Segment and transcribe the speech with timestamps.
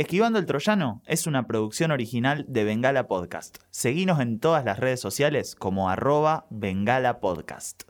[0.00, 3.58] Esquivando el Troyano es una producción original de Bengala Podcast.
[3.68, 7.89] Seguinos en todas las redes sociales como arroba Bengala Podcast.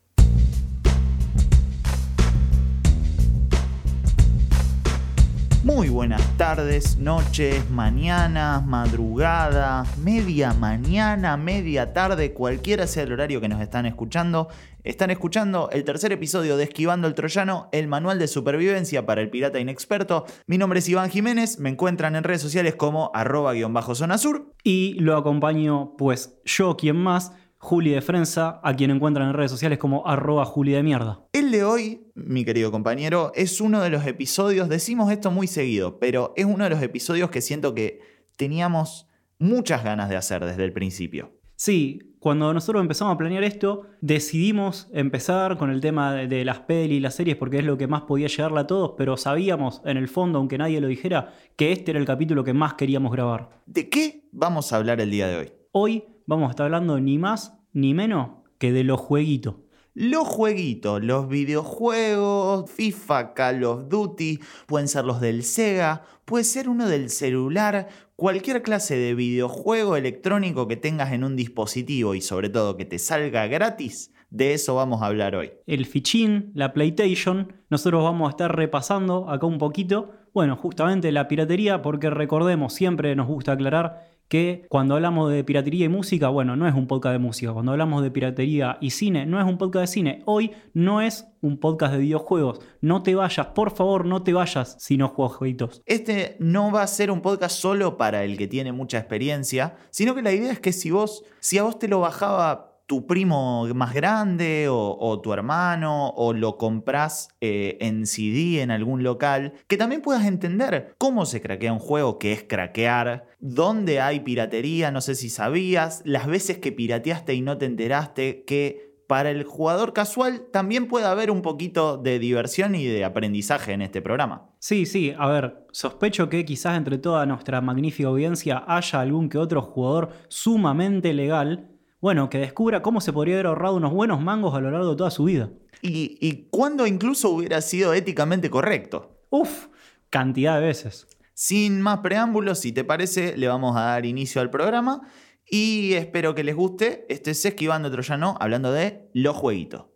[5.63, 13.49] Muy buenas tardes, noches, mañanas, madrugada, media mañana, media tarde, cualquiera sea el horario que
[13.51, 14.49] nos están escuchando.
[14.85, 19.29] Están escuchando el tercer episodio de Esquivando el Troyano, el manual de supervivencia para el
[19.29, 20.25] pirata inexperto.
[20.47, 24.55] Mi nombre es Iván Jiménez, me encuentran en redes sociales como arroba-zona sur.
[24.65, 29.51] Y lo acompaño, pues, yo, quien más, Juli de Frenza, a quien encuentran en redes
[29.51, 31.27] sociales como arroba Juli de mierda.
[31.35, 35.99] El de hoy, mi querido compañero, es uno de los episodios, decimos esto muy seguido,
[35.99, 38.01] pero es uno de los episodios que siento que
[38.37, 41.39] teníamos muchas ganas de hacer desde el principio.
[41.55, 46.97] Sí, cuando nosotros empezamos a planear esto, decidimos empezar con el tema de, las pelis
[46.97, 49.99] y las series porque es lo que más podía llegarle a todos, pero sabíamos en
[49.99, 53.61] el fondo, aunque nadie lo dijera, que este era el capítulo que más queríamos grabar.
[53.67, 55.53] ¿De qué vamos a hablar el día de hoy?
[55.73, 59.57] Hoy vamos a estar hablando ni más ni menos que de los jueguitos.
[59.95, 66.69] Los jueguitos, los videojuegos, FIFA, Call of Duty, pueden ser los del Sega, puede ser
[66.69, 72.49] uno del celular, cualquier clase de videojuego electrónico que tengas en un dispositivo y sobre
[72.49, 75.51] todo que te salga gratis, de eso vamos a hablar hoy.
[75.67, 81.27] El fichín, la PlayStation, nosotros vamos a estar repasando acá un poquito, bueno, justamente la
[81.27, 86.55] piratería, porque recordemos, siempre nos gusta aclarar que cuando hablamos de piratería y música, bueno,
[86.55, 87.53] no es un podcast de música.
[87.53, 90.23] Cuando hablamos de piratería y cine, no es un podcast de cine.
[90.25, 92.61] Hoy no es un podcast de videojuegos.
[92.81, 95.83] No te vayas, por favor, no te vayas si no juegas jueguitos.
[95.85, 100.15] Este no va a ser un podcast solo para el que tiene mucha experiencia, sino
[100.15, 103.69] que la idea es que si vos, si a vos te lo bajaba tu primo
[103.73, 109.77] más grande o, tu hermano o lo compras eh, en CD en algún local, que
[109.77, 115.03] también puedas entender cómo se craquea un juego, qué es craquear, dónde hay piratería, no
[115.03, 119.93] sé si sabías, las veces que pirateaste y no te enteraste, que para el jugador
[119.93, 124.51] casual también puede haber un poquito de diversión y de aprendizaje en este programa.
[124.59, 129.39] Sí, sí, a ver, sospecho que quizás entre toda nuestra magnífica audiencia haya algún que
[129.39, 131.70] otro jugador sumamente legal
[132.01, 134.97] bueno, que descubra cómo se podría haber ahorrado unos buenos mangos a lo largo de
[134.97, 135.51] toda su vida.
[135.83, 139.23] Y, y cuándo incluso hubiera sido éticamente correcto.
[139.31, 139.69] Uf,
[140.09, 141.07] cantidad de veces.
[141.35, 145.03] Sin más preámbulos, si te parece, le vamos a dar inicio al programa
[145.51, 147.07] y espero que les guste.
[147.09, 149.90] Este es Esquivando Troyano hablando de los jueguitos.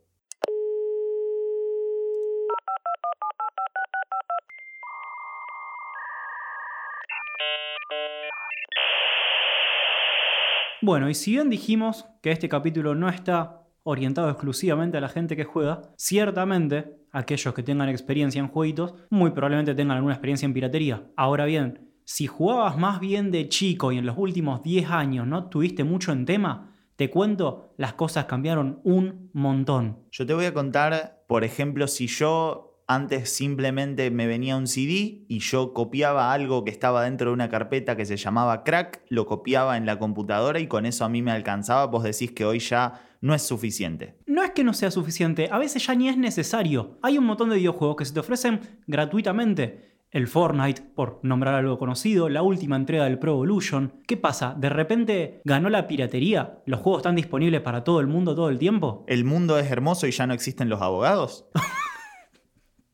[10.85, 15.35] Bueno, y si bien dijimos que este capítulo no está orientado exclusivamente a la gente
[15.35, 20.53] que juega, ciertamente aquellos que tengan experiencia en jueguitos muy probablemente tengan alguna experiencia en
[20.53, 21.11] piratería.
[21.17, 25.49] Ahora bien, si jugabas más bien de chico y en los últimos 10 años no
[25.49, 30.01] tuviste mucho en tema, te cuento, las cosas cambiaron un montón.
[30.11, 35.25] Yo te voy a contar, por ejemplo, si yo antes simplemente me venía un CD
[35.29, 39.27] y yo copiaba algo que estaba dentro de una carpeta que se llamaba crack, lo
[39.27, 41.87] copiaba en la computadora y con eso a mí me alcanzaba.
[41.87, 44.19] Vos decís que hoy ya no es suficiente.
[44.27, 46.99] No es que no sea suficiente, a veces ya ni es necesario.
[47.03, 49.95] Hay un montón de videojuegos que se te ofrecen gratuitamente.
[50.11, 53.95] El Fortnite, por nombrar algo conocido, la última entrega del Pro Evolution.
[54.07, 54.55] ¿Qué pasa?
[54.57, 56.63] ¿De repente ganó la piratería?
[56.67, 59.05] ¿Los juegos están disponibles para todo el mundo todo el tiempo?
[59.09, 61.47] ¿El mundo es hermoso y ya no existen los abogados?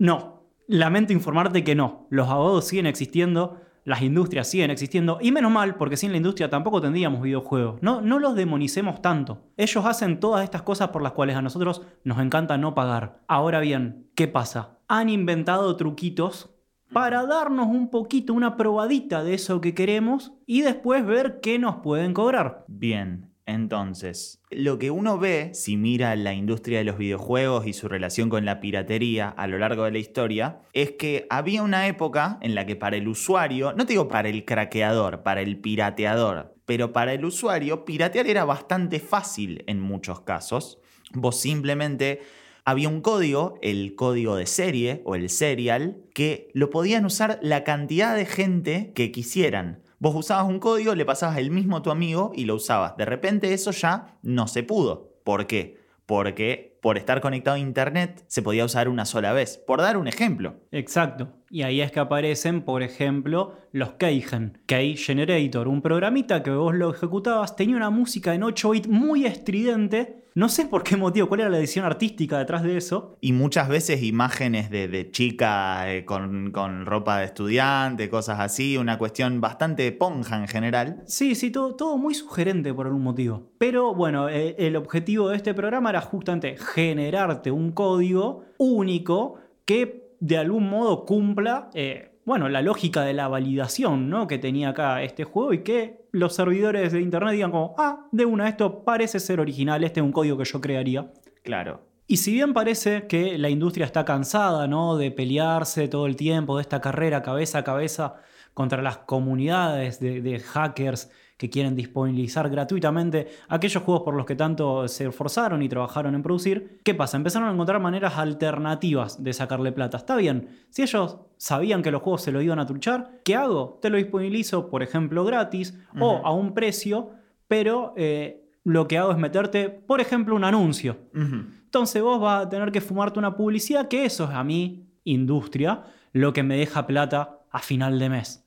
[0.01, 2.07] No, lamento informarte que no.
[2.09, 6.49] Los abogados siguen existiendo, las industrias siguen existiendo, y menos mal, porque sin la industria
[6.49, 7.83] tampoco tendríamos videojuegos.
[7.83, 9.43] No, no los demonicemos tanto.
[9.59, 13.21] Ellos hacen todas estas cosas por las cuales a nosotros nos encanta no pagar.
[13.29, 14.79] Ahora bien, ¿qué pasa?
[14.89, 16.49] Han inventado truquitos
[16.91, 21.77] para darnos un poquito, una probadita de eso que queremos y después ver qué nos
[21.83, 22.65] pueden cobrar.
[22.69, 27.89] Bien, entonces, lo que uno ve si mira la industria de los videojuegos y su
[27.89, 32.39] relación con la piratería a lo largo de la historia, es que había una época
[32.43, 36.55] en la que para el usuario, no te digo para el craqueador, para el pirateador,
[36.65, 40.79] pero para el usuario piratear era bastante fácil en muchos casos.
[41.13, 42.21] Vos simplemente
[42.65, 47.65] había un código, el código de serie o el serial, que lo podían usar la
[47.65, 49.83] cantidad de gente que quisieran.
[50.03, 52.97] Vos usabas un código, le pasabas el mismo a tu amigo y lo usabas.
[52.97, 55.13] De repente eso ya no se pudo.
[55.25, 55.79] ¿Por qué?
[56.07, 59.59] Porque por estar conectado a internet se podía usar una sola vez.
[59.59, 60.55] Por dar un ejemplo.
[60.73, 61.29] Exacto.
[61.53, 64.59] Y ahí es que aparecen, por ejemplo, los Keigen.
[64.67, 69.27] Key Generator, un programita que vos lo ejecutabas, tenía una música en 8 bits muy
[69.27, 70.23] estridente.
[70.37, 73.19] No sé por qué motivo, cuál era la edición artística detrás de eso.
[73.21, 78.77] Y muchas veces imágenes de, de chica eh, con, con ropa de estudiante, cosas así,
[78.77, 81.03] una cuestión bastante ponja en general.
[81.07, 83.51] Sí, sí, todo, todo muy sugerente por algún motivo.
[83.59, 90.00] Pero bueno, eh, el objetivo de este programa era justamente generarte un código único que
[90.21, 94.27] de algún modo cumpla, eh, bueno, la lógica de la validación ¿no?
[94.27, 98.27] que tenía acá este juego y que los servidores de internet digan como, ah, de
[98.27, 101.11] una, esto parece ser original, este es un código que yo crearía.
[101.43, 101.83] Claro.
[102.07, 104.97] Y si bien parece que la industria está cansada ¿no?
[104.97, 108.17] de pelearse todo el tiempo, de esta carrera cabeza a cabeza
[108.53, 114.37] contra las comunidades de, de hackers que quieren disponibilizar gratuitamente aquellos juegos por los que
[114.37, 117.17] tanto se esforzaron y trabajaron en producir, ¿qué pasa?
[117.17, 119.97] Empezaron a encontrar maneras alternativas de sacarle plata.
[119.97, 123.79] Está bien, si ellos sabían que los juegos se lo iban a truchar, ¿qué hago?
[123.81, 127.13] Te lo disponibilizo, por ejemplo, gratis o a un precio,
[127.49, 130.99] pero eh, lo que hago es meterte, por ejemplo, un anuncio.
[131.15, 135.85] Entonces vos vas a tener que fumarte una publicidad que eso es a mí, industria,
[136.13, 138.45] lo que me deja plata a final de mes.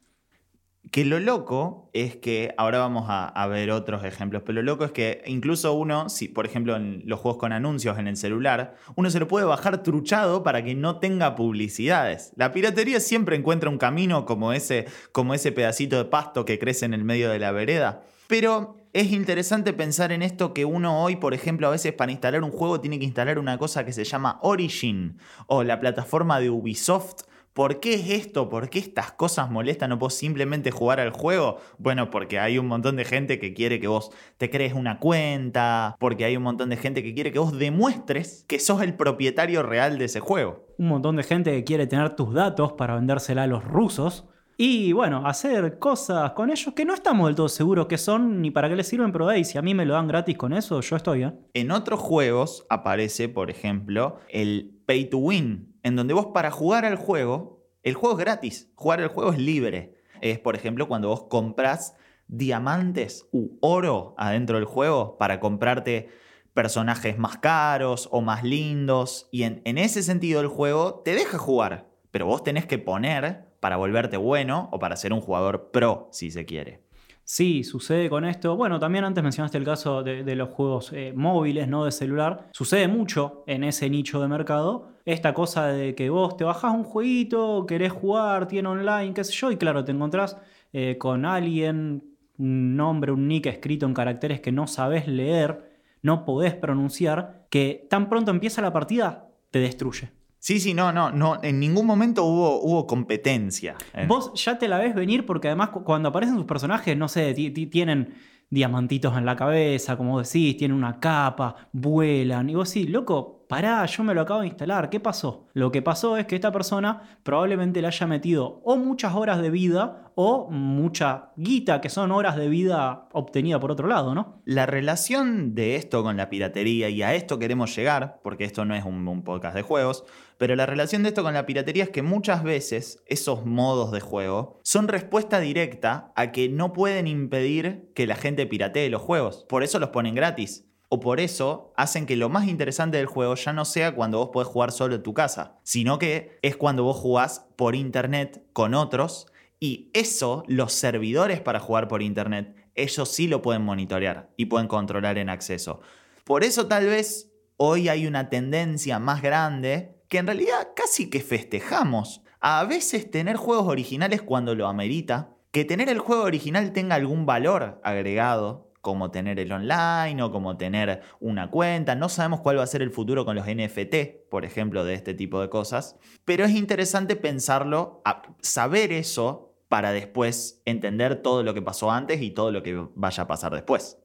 [0.92, 4.92] Que lo loco es que, ahora vamos a, ver otros ejemplos, pero lo loco es
[4.92, 9.10] que incluso uno, si por ejemplo en los juegos con anuncios en el celular, uno
[9.10, 12.34] se lo puede bajar truchado para que no tenga publicidades.
[12.36, 16.86] La piratería siempre encuentra un camino como ese, como ese pedacito de pasto que crece
[16.86, 18.04] en el medio de la vereda.
[18.28, 22.44] Pero es interesante pensar en esto que uno hoy, por ejemplo, a veces para instalar
[22.44, 26.52] un juego tiene que instalar una cosa que se llama Origin o la plataforma de
[26.52, 27.24] Ubisoft
[27.54, 28.50] ¿Por qué es esto?
[28.50, 29.92] ¿Por qué estas cosas molestan?
[29.92, 31.58] ¿No puedo simplemente jugar al juego?
[31.78, 34.10] Bueno, porque hay un montón de gente que quiere que vos
[34.40, 38.44] te crees una cuenta, porque hay un montón de gente que quiere que vos demuestres
[38.48, 40.66] que sos el propietario real de ese juego.
[40.80, 44.26] Un montón de gente que quiere tener tus datos para vendérsela a los rusos.
[44.58, 48.50] Y bueno, hacer cosas con ellos que no estamos del todo seguros que son ni
[48.50, 50.82] para qué les sirven, pero hey, si a mí me lo dan gratis con eso,
[50.82, 51.34] yo estoy, ¿eh?
[51.54, 56.86] En otros juegos aparece, por ejemplo, el pay to win, en donde vos para jugar
[56.86, 59.96] al juego, el juego es gratis, jugar al juego es libre.
[60.22, 61.96] Es, por ejemplo, cuando vos compras
[62.28, 66.10] diamantes u oro adentro del juego para comprarte
[66.54, 69.28] personajes más caros o más lindos.
[69.32, 73.54] Y en, en ese sentido el juego te deja jugar, pero vos tenés que poner
[73.60, 76.83] para volverte bueno o para ser un jugador pro, si se quiere.
[77.26, 78.58] Sí, sucede con esto.
[78.58, 82.50] Bueno, también antes mencionaste el caso de, los juegos eh, móviles, no de celular.
[82.52, 84.90] Sucede mucho en ese nicho de mercado.
[85.06, 89.34] Esta cosa de que vos te bajás un jueguito, querés jugar, tiene online, qué sé
[89.34, 90.38] yo, y claro, te encontrás
[90.74, 92.04] eh, con alguien,
[92.38, 97.88] un nombre, un nick escrito en caracteres que no sabes leer, no podés pronunciar, que
[97.90, 100.12] tan pronto empieza la partida, te destruye.
[100.44, 101.42] Sí, sí, no, no, no.
[101.42, 103.78] En ningún momento hubo, hubo competencia.
[104.10, 108.14] Vos ya te la ves venir porque además cuando aparecen sus personajes, no sé, tienen
[108.50, 112.50] diamantitos en la cabeza, como decís, tienen una capa, vuelan.
[112.50, 115.46] Y vos sí, loco, pará, yo me lo acabo de instalar, ¿qué pasó?
[115.54, 119.52] Lo que pasó es que esta persona probablemente le haya metido o muchas horas de
[119.52, 124.42] vida o mucha guita, que son horas de vida obtenida por otro lado, ¿no?
[124.46, 128.74] La relación de esto con la piratería, y a esto queremos llegar, porque esto no
[128.74, 130.04] es un, podcast de juegos,
[130.40, 134.00] pero la relación de esto con la piratería es que muchas veces esos modos de
[134.00, 139.46] juego son respuesta directa a que no pueden impedir que la gente piratee los juegos.
[139.48, 140.73] Por eso los ponen gratis.
[140.94, 144.30] O por eso hacen que lo más interesante del juego ya no sea cuando vos
[144.32, 148.76] podés jugar solo en tu casa, sino que es cuando vos jugás por internet con
[148.76, 149.26] otros
[149.60, 154.68] y eso los servidores para jugar por internet, ellos sí lo pueden monitorear y pueden
[154.68, 155.82] controlar en acceso.
[156.26, 161.22] Por eso tal vez hoy hay una tendencia más grande que en realidad casi que
[161.22, 162.22] festejamos.
[162.40, 167.26] A veces tener juegos originales cuando lo amerita, que tener el juego original tenga algún
[167.26, 171.96] valor agregado, como tener el online o como tener una cuenta.
[171.96, 175.14] No sabemos cuál va a ser el futuro con los NFT, por ejemplo, de este
[175.14, 175.96] tipo de cosas.
[176.26, 178.04] Pero es interesante pensarlo,
[178.42, 183.24] saber eso para después entender todo lo que pasó antes y todo lo que vaya
[183.24, 183.98] a pasar después.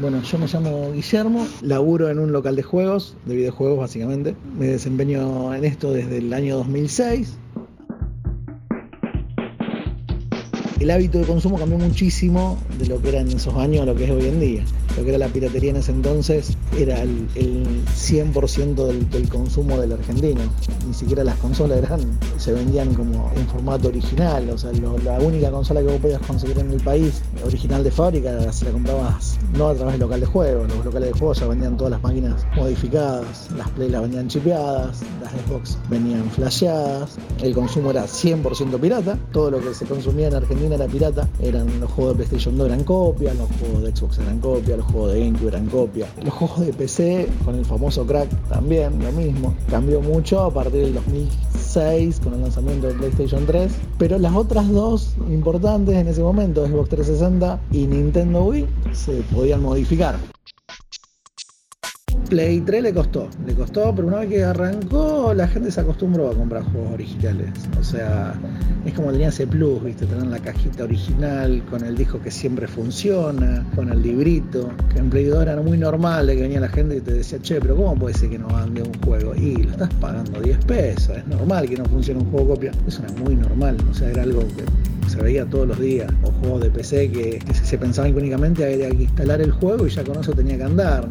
[0.00, 4.36] Bueno, yo me llamo Guillermo, laburo en un local de juegos, de videojuegos básicamente.
[4.56, 7.36] Me desempeño en esto desde el año 2006.
[10.80, 13.94] El hábito de consumo cambió muchísimo de lo que era en esos años a lo
[13.94, 14.64] que es hoy en día.
[14.96, 19.92] Lo que era la piratería en ese entonces era el, el 100% del, consumo del
[19.92, 20.40] argentino.
[20.86, 22.00] Ni siquiera las consolas eran,
[22.36, 24.48] se vendían como en formato original.
[24.50, 28.52] O sea, la única consola que vos podías conseguir en el país, original de fábrica,
[28.52, 30.68] se la comprabas no a través del local de juegos.
[30.68, 35.00] Los locales de juegos ya vendían todas las máquinas modificadas, las Play las vendían chipeadas,
[35.20, 40.34] las Xbox venían flasheadas, el consumo era 100% pirata, todo lo que se consumía en
[40.34, 44.38] Argentina pirata, eran los juegos de PlayStation 2 eran copia, los juegos de Xbox eran
[44.40, 48.28] copia, los juegos de GameCube eran copia, los juegos de PC con el famoso crack
[48.48, 53.72] también, lo mismo, cambió mucho a partir del 2006 con el lanzamiento de PlayStation 3,
[53.98, 59.62] pero las otras dos importantes en ese momento, Xbox 360 y Nintendo Wii, se podían
[59.62, 60.16] modificar.
[62.28, 66.30] Play 3 le costó, le costó, pero una vez que arrancó, la gente se acostumbró
[66.30, 67.50] a comprar juegos originales.
[67.80, 68.34] O sea,
[68.84, 70.04] es como tenía ese plus, ¿viste?
[70.04, 74.68] Tener la cajita original, con el disco que siempre funciona, con el librito.
[74.92, 77.38] Que en Play 2 era muy normal de que venía la gente y te decía,
[77.40, 79.34] che, pero ¿cómo puede ser que no ande un juego?
[79.34, 82.72] Y lo estás pagando 10 pesos, es normal que no funcione un juego copia.
[82.86, 84.64] Eso era muy normal, o sea, era algo que
[85.18, 86.10] se veía todos los días.
[86.22, 89.90] O juegos de PC que, se pensaban que únicamente había que instalar el juego y
[89.90, 91.08] ya con eso tenía que andar.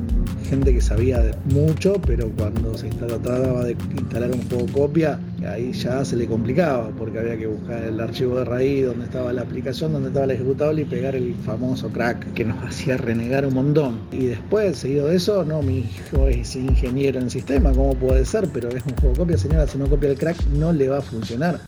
[0.50, 6.06] Gente que sabía mucho, pero cuando se trataba de instalar un juego copia, ahí ya
[6.06, 9.92] se le complicaba, porque había que buscar el archivo de raíz, donde estaba la aplicación,
[9.92, 14.00] donde estaba el ejecutable y pegar el famoso crack que nos hacía renegar un montón.
[14.12, 18.48] Y después, seguido de eso, no, mi hijo es ingeniero en sistema, ¿cómo puede ser?
[18.54, 21.02] Pero es un juego copia, señora, si no copia el crack no le va a
[21.02, 21.60] funcionar.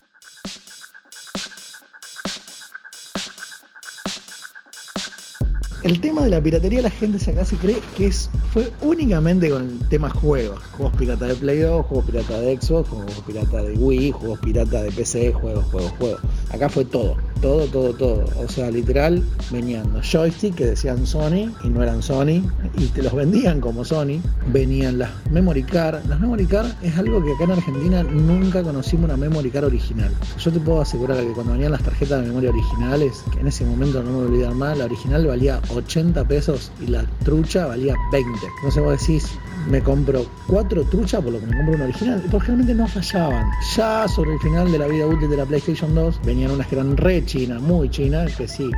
[5.82, 9.64] El tema de la piratería la gente acá se cree que es, fue únicamente con
[9.64, 10.60] el tema juegos.
[10.74, 14.84] Juegos pirata de Play 2, juegos pirata de Xbox, juegos pirata de Wii, juegos pirata
[14.84, 16.22] de PC, juegos, juegos, juegos.
[16.50, 18.26] Acá fue todo, todo, todo, todo.
[18.38, 22.42] O sea, literal, venían los joysticks que decían Sony y no eran Sony
[22.78, 24.22] y te los vendían como Sony.
[24.52, 26.04] Venían las memory card.
[26.08, 30.12] Las memory card es algo que acá en Argentina nunca conocimos una memory card original.
[30.38, 33.66] Yo te puedo asegurar que cuando venían las tarjetas de memoria originales, que en ese
[33.66, 38.30] momento no me olvidar más, la original valía 80 pesos y la trucha valía 20.
[38.58, 39.28] Entonces vos decís,
[39.68, 42.22] me compro cuatro truchas por lo que me compro una original.
[42.26, 43.46] Y por generalmente no fallaban.
[43.76, 46.76] Ya sobre el final de la vida útil de la PlayStation 2 venían unas que
[46.76, 48.70] eran re chinas, muy chinas, que sí,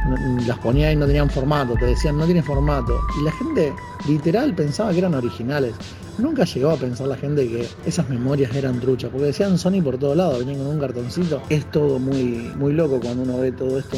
[0.46, 3.00] las ponía y no tenían formato, te decían no tiene formato.
[3.20, 3.74] Y la gente
[4.08, 5.74] literal pensaba que eran originales.
[6.18, 9.98] Nunca llegó a pensar la gente que esas memorias eran truchas, porque decían Sony por
[9.98, 11.42] todos lados, venían con un cartoncito.
[11.50, 13.98] Es todo muy, muy loco cuando uno ve todo esto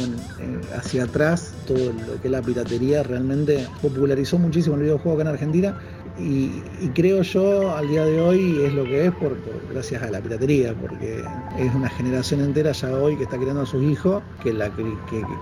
[0.76, 5.34] hacia atrás, todo lo que es la piratería realmente popularizó muchísimo el videojuego acá en
[5.34, 5.76] Argentina
[6.18, 6.62] y,
[6.94, 9.36] creo yo al día de hoy es lo que es por,
[9.72, 11.24] gracias a la piratería, porque
[11.58, 14.84] es una generación entera ya hoy que está creando a sus hijos que, la, que,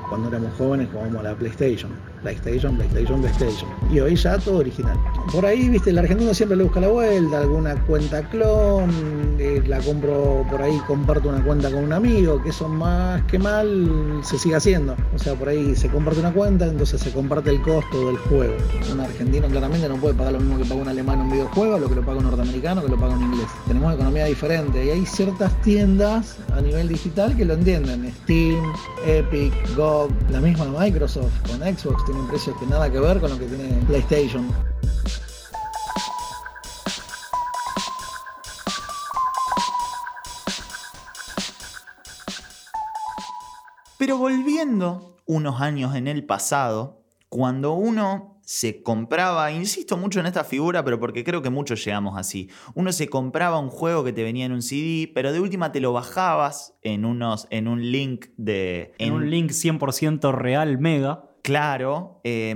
[0.08, 1.90] cuando éramos jóvenes jugábamos la PlayStation.
[2.22, 3.68] PlayStation, PlayStation, PlayStation.
[3.90, 4.96] Y hoy ya todo original.
[5.32, 8.90] Por ahí, viste, el argentino siempre le busca la vuelta, alguna cuenta clon,
[9.38, 13.38] eh, la compro por ahí, comparto una cuenta con un amigo, que eso más que
[13.38, 14.96] mal se sigue haciendo.
[15.14, 18.54] O sea, por ahí se comparte una cuenta, entonces se comparte el costo del juego.
[18.92, 21.78] Un argentino claramente no puede pagar lo mismo que paga un alemán en un videojuego,
[21.78, 23.46] lo que lo paga un norteamericano, que lo paga un inglés.
[23.66, 28.12] Tenemos economía diferente y hay ciertas tiendas a nivel digital que lo entienden.
[28.22, 28.72] Steam,
[29.06, 33.38] Epic, GOG, la misma Microsoft con Xbox tienen precios que nada que ver con lo
[33.38, 34.46] que tiene PlayStation.
[43.98, 50.44] Pero volviendo unos años en el pasado, cuando uno se compraba, insisto mucho en esta
[50.44, 52.50] figura, pero porque creo que muchos llegamos así.
[52.74, 55.80] Uno se compraba un juego que te venía en un CD, pero de última te
[55.80, 58.92] lo bajabas en, unos, en un link de.
[58.98, 61.30] En, en un link 100% real, mega.
[61.40, 62.20] Claro.
[62.24, 62.54] Eh,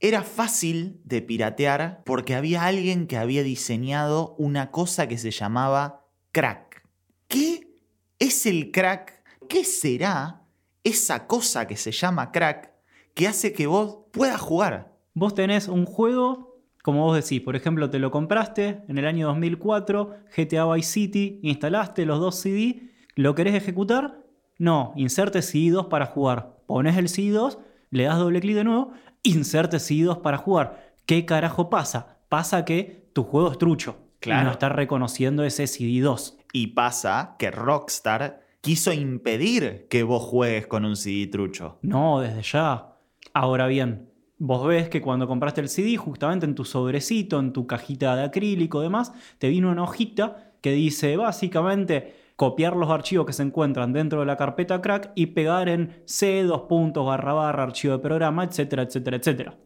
[0.00, 6.04] era fácil de piratear porque había alguien que había diseñado una cosa que se llamaba
[6.32, 6.82] crack.
[7.28, 7.76] ¿Qué
[8.18, 9.22] es el crack?
[9.48, 10.42] ¿Qué será
[10.82, 12.72] esa cosa que se llama crack
[13.14, 14.97] que hace que vos puedas jugar?
[15.18, 19.26] Vos tenés un juego, como vos decís, por ejemplo, te lo compraste en el año
[19.26, 24.22] 2004, GTA Vice City, instalaste los dos CD, ¿lo querés ejecutar?
[24.58, 26.60] No, inserte CD2 para jugar.
[26.66, 27.58] Pones el CD2,
[27.90, 28.92] le das doble clic de nuevo,
[29.24, 30.94] inserte CD2 para jugar.
[31.04, 32.20] ¿Qué carajo pasa?
[32.28, 33.96] Pasa que tu juego es trucho.
[34.20, 34.42] Claro.
[34.42, 36.36] Y no está reconociendo ese CD2.
[36.52, 41.80] Y pasa que Rockstar quiso impedir que vos juegues con un CD trucho.
[41.82, 42.94] No, desde ya.
[43.34, 44.07] Ahora bien,
[44.38, 48.24] vos ves que cuando compraste el CD, justamente en tu sobrecito, en tu cajita de
[48.24, 53.42] acrílico y demás, te vino una hojita que dice básicamente copiar los archivos que se
[53.42, 57.94] encuentran dentro de la carpeta crack y pegar en C, dos puntos, barra barra, archivo
[57.94, 59.56] de programa, etcétera, etcétera, etcétera.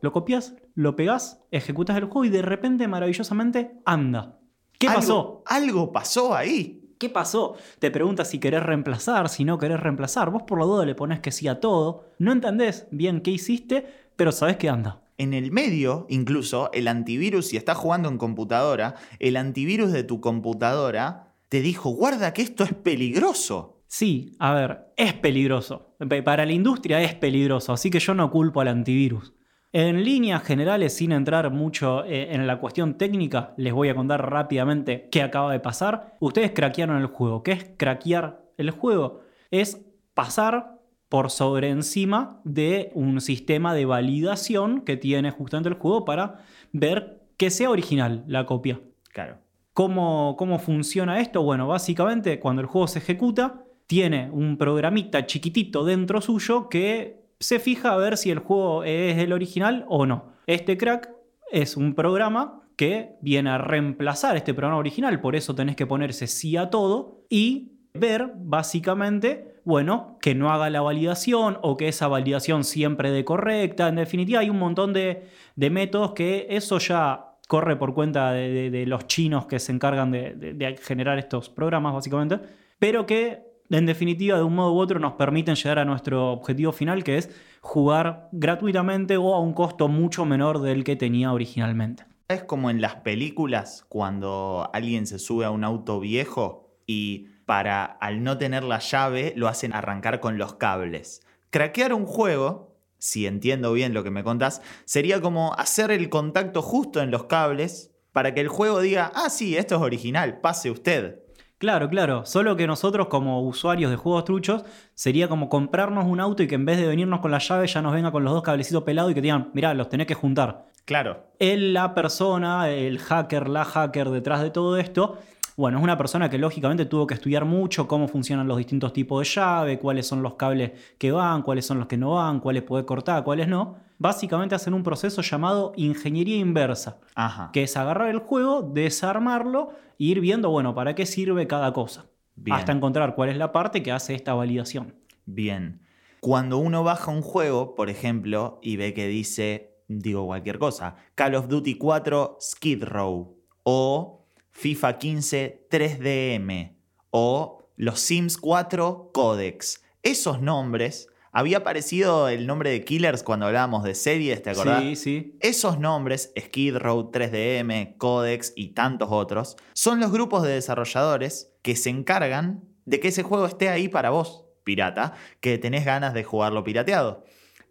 [0.00, 4.38] Lo copias, lo pegas, ejecutas el juego y de repente, maravillosamente, anda.
[4.78, 5.42] ¿Qué Algo- pasó?
[5.46, 6.83] Algo pasó ahí.
[6.98, 7.56] ¿Qué pasó?
[7.78, 10.30] Te preguntas si querés reemplazar, si no querés reemplazar.
[10.30, 12.04] Vos por la duda le pones que sí a todo.
[12.18, 13.86] No entendés bien qué hiciste,
[14.16, 15.02] pero sabés que anda.
[15.18, 20.20] En el medio, incluso, el antivirus, si estás jugando en computadora, el antivirus de tu
[20.20, 23.82] computadora te dijo, guarda que esto es peligroso.
[23.86, 25.94] Sí, a ver, es peligroso.
[26.08, 29.34] Pe- Para la industria es peligroso, así que yo no culpo al antivirus.
[29.76, 34.30] En líneas generales, sin entrar mucho eh, en la cuestión técnica, les voy a contar
[34.30, 36.14] rápidamente qué acaba de pasar.
[36.20, 37.42] Ustedes craquearon el juego.
[37.42, 39.22] ¿Qué es craquear el juego?
[39.50, 40.78] Es pasar
[41.08, 47.26] por sobre encima de un sistema de validación que tiene justamente el juego para ver
[47.36, 48.80] que sea original la copia.
[49.12, 49.38] Claro.
[49.72, 51.42] ¿Cómo, ¿Cómo funciona esto?
[51.42, 57.58] Bueno, básicamente cuando el juego se ejecuta, tiene un programita chiquitito dentro suyo que se
[57.58, 60.32] fija a ver si el juego es el original o no.
[60.46, 61.10] Este crack
[61.50, 66.26] es un programa que viene a reemplazar este programa original, por eso tenés que ponerse
[66.26, 72.08] sí a todo y ver básicamente, bueno, que no haga la validación o que esa
[72.08, 73.88] validación siempre de correcta.
[73.88, 78.84] En definitiva, hay un montón de, de métodos que eso ya corre por cuenta de,
[78.86, 82.40] los chinos que se encargan de generar estos programas, básicamente,
[82.78, 86.72] pero que en definitiva, de un modo u otro, nos permiten llegar a nuestro objetivo
[86.72, 87.30] final, que es
[87.60, 92.04] jugar gratuitamente o a un costo mucho menor del que tenía originalmente.
[92.28, 97.84] Es como en las películas cuando alguien se sube a un auto viejo y para
[97.84, 101.22] al no tener la llave lo hacen arrancar con los cables.
[101.50, 106.62] Craquear un juego, si entiendo bien lo que me contás, sería como hacer el contacto
[106.62, 110.70] justo en los cables para que el juego diga, ah, sí, esto es original, pase
[110.70, 111.23] usted.
[111.58, 112.26] Claro, claro.
[112.26, 116.56] Solo que nosotros, como usuarios de juegos truchos, sería como comprarnos un auto y que
[116.56, 119.12] en vez de venirnos con la llave, ya nos venga con los dos cablecitos pelados
[119.12, 120.66] y que digan, mirá, los tenés que juntar.
[120.84, 125.18] Claro, Él, la persona, el hacker, la hacker detrás de todo esto,
[125.56, 129.20] bueno, es una persona que lógicamente tuvo que estudiar mucho cómo funcionan los distintos tipos
[129.20, 132.64] de llave, cuáles son los cables que van, cuáles son los que no van, cuáles
[132.64, 133.76] puede cortar, cuáles no.
[133.98, 137.50] Básicamente hacen un proceso llamado ingeniería inversa, ajá.
[137.52, 142.06] que es agarrar el juego, desarmarlo e ir viendo, bueno, para qué sirve cada cosa.
[142.36, 142.56] Bien.
[142.56, 144.94] Hasta encontrar cuál es la parte que hace esta validación.
[145.24, 145.80] Bien.
[146.20, 151.34] Cuando uno baja un juego, por ejemplo, y ve que dice, digo cualquier cosa, Call
[151.34, 156.76] of Duty 4 Skid Row o FIFA 15 3DM
[157.10, 159.84] o los Sims 4 Codex.
[160.02, 164.82] Esos nombres, había aparecido el nombre de Killers cuando hablábamos de series, ¿te acordás?
[164.82, 165.36] Sí, sí.
[165.40, 171.74] Esos nombres, Skid Row, 3DM, Codex y tantos otros, son los grupos de desarrolladores que
[171.74, 176.22] se encargan de que ese juego esté ahí para vos, pirata, que tenés ganas de
[176.22, 177.24] jugarlo pirateado.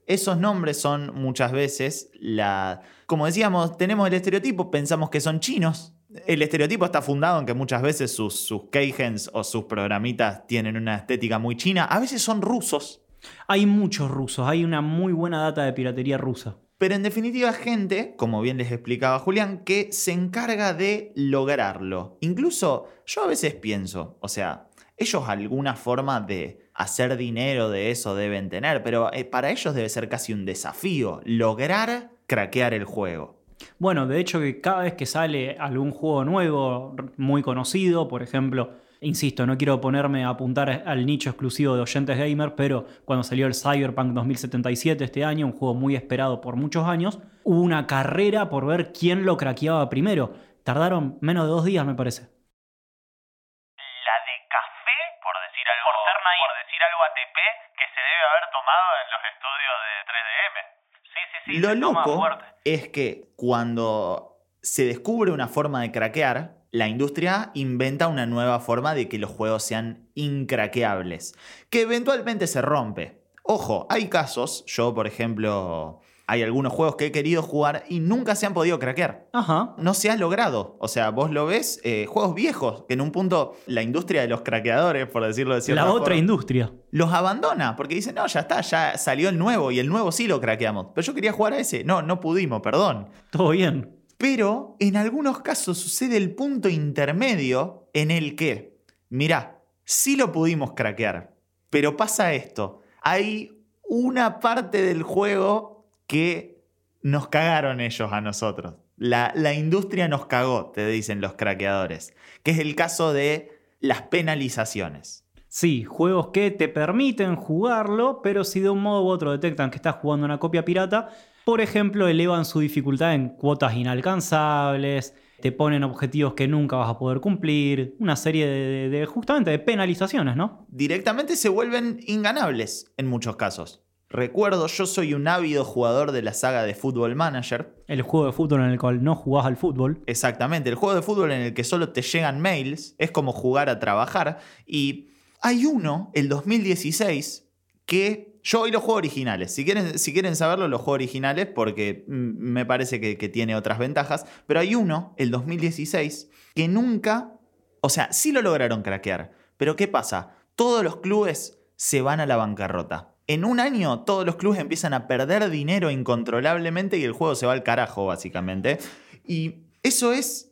[0.07, 2.81] Esos nombres son muchas veces la...
[3.05, 5.93] Como decíamos, tenemos el estereotipo, pensamos que son chinos.
[6.27, 10.75] El estereotipo está fundado en que muchas veces sus, sus keygens o sus programitas tienen
[10.75, 11.85] una estética muy china.
[11.85, 13.02] A veces son rusos.
[13.47, 16.57] Hay muchos rusos, hay una muy buena data de piratería rusa.
[16.77, 22.17] Pero en definitiva, gente, como bien les explicaba Julián, que se encarga de lograrlo.
[22.19, 28.15] Incluso yo a veces pienso, o sea, ellos alguna forma de hacer dinero de eso
[28.15, 33.43] deben tener, pero eh, para ellos debe ser casi un desafío lograr craquear el juego.
[33.79, 38.71] Bueno, de hecho que cada vez que sale algún juego nuevo, muy conocido, por ejemplo,
[39.03, 43.45] insisto, no quiero ponerme a apuntar al nicho exclusivo de oyentes gamer, pero cuando salió
[43.45, 48.49] el Cyberpunk 2077 este año, un juego muy esperado por muchos años, hubo una carrera
[48.49, 50.33] por ver quién lo craqueaba primero.
[50.63, 52.21] Tardaron menos de dos días, me parece.
[52.23, 57.37] La de café, por decir algo, por, decir algo ATP,
[57.77, 60.55] que se debe haber tomado en los estudios de 3DM.
[61.03, 61.59] Sí, sí, sí.
[61.59, 68.25] Lo loco es que cuando se descubre una forma de craquear, la industria inventa una
[68.25, 71.35] nueva forma de que los juegos sean incraqueables,
[71.69, 73.21] que eventualmente se rompe.
[73.43, 78.33] Ojo, hay casos, yo por ejemplo, hay algunos juegos que he querido jugar y nunca
[78.33, 79.75] se han podido craquear Ajá.
[79.77, 80.75] no se ha logrado.
[80.79, 84.27] O sea, vos lo ves, eh, juegos viejos, que en un punto la industria de
[84.29, 86.71] los craqueadores, por decirlo de cierta La otra forma, industria.
[86.89, 90.25] los abandona, porque dicen, no, ya está, ya salió el nuevo y el nuevo sí
[90.25, 90.87] lo craqueamos.
[90.95, 93.09] Pero yo quería jugar a ese, no, no pudimos, perdón.
[93.29, 93.99] Todo bien.
[94.23, 98.77] Pero en algunos casos sucede el punto intermedio en el que,
[99.09, 101.35] mirá, sí lo pudimos craquear,
[101.69, 102.79] pero pasa esto.
[103.01, 106.63] Hay una parte del juego que
[107.01, 108.75] nos cagaron ellos a nosotros.
[108.95, 112.13] La, industria nos cagó, te dicen los craqueadores.
[112.43, 115.25] Que es el caso de las penalizaciones.
[115.49, 119.75] Sí, juegos que te permiten jugarlo, pero si de un modo u otro detectan que
[119.75, 121.09] estás jugando una copia pirata,
[121.45, 126.97] por ejemplo, elevan su dificultad en cuotas inalcanzables, te ponen objetivos que nunca vas a
[126.97, 130.65] poder cumplir, una serie de, de- justamente de penalizaciones, ¿no?
[130.69, 133.81] Directamente se vuelven inganables en muchos casos.
[134.09, 137.83] Recuerdo, yo soy un ávido jugador de la saga de Football Manager.
[137.87, 140.03] El juego de fútbol en el cual no jugás al fútbol.
[140.05, 143.69] Exactamente, el juego de fútbol en el que solo te llegan mails, es como jugar
[143.69, 144.39] a trabajar.
[144.67, 145.09] Y
[145.41, 147.49] hay uno, el 2016,
[147.85, 149.55] que yo hoy los juego originales.
[149.55, 153.79] Si quieren, si quieren saberlo, los juego originales porque me parece que, que tiene otras
[153.79, 154.25] ventajas.
[154.45, 157.39] Pero hay uno, el 2016, que nunca,
[157.81, 159.31] o sea, sí lo lograron craquear.
[159.55, 160.35] Pero ¿qué pasa?
[160.55, 163.15] Todos los clubes se van a la bancarrota.
[163.27, 167.45] En un año todos los clubes empiezan a perder dinero incontrolablemente y el juego se
[167.45, 168.79] va al carajo, básicamente.
[169.25, 170.51] Y eso es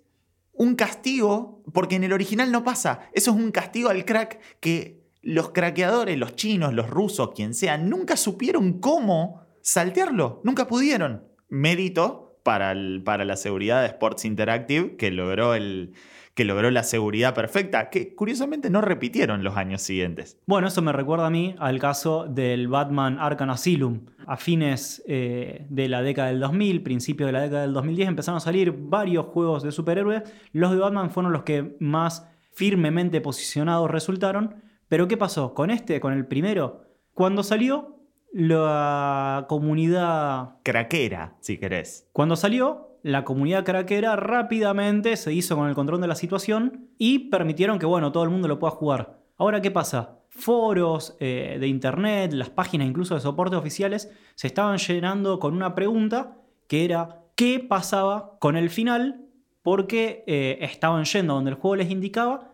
[0.54, 3.10] un castigo, porque en el original no pasa.
[3.14, 7.78] Eso es un castigo al crack que los craqueadores, los chinos, los rusos, quien sea,
[7.78, 10.42] nunca supieron cómo saltearlo.
[10.44, 11.24] Nunca pudieron.
[11.50, 15.94] Mérito para, para la seguridad de Sports Interactive, que logró, el,
[16.34, 20.40] que logró la seguridad perfecta, que curiosamente no repitieron los años siguientes.
[20.48, 24.06] Bueno, eso me recuerda a mí al caso del Batman Arkham Asylum.
[24.26, 28.38] A fines eh, de la década del 2000, principio de la década del 2010, empezaron
[28.38, 30.24] a salir varios juegos de superhéroes.
[30.52, 34.71] Los de Batman fueron los que más firmemente posicionados resultaron.
[34.92, 35.54] Pero ¿qué pasó?
[35.54, 36.82] Con este, con el primero,
[37.14, 37.96] cuando salió,
[38.34, 42.10] la comunidad Craquera, si querés.
[42.12, 47.30] cuando salió, la comunidad craquera rápidamente se hizo con el control de la situación y
[47.30, 49.22] permitieron que, bueno, todo el mundo lo pueda jugar.
[49.38, 50.20] Ahora, ¿qué pasa?
[50.28, 55.74] Foros eh, de internet, las páginas incluso de soporte oficiales, se estaban llenando con una
[55.74, 56.36] pregunta
[56.68, 59.26] que era ¿qué pasaba con el final?
[59.62, 62.51] Porque eh, estaban yendo donde el juego les indicaba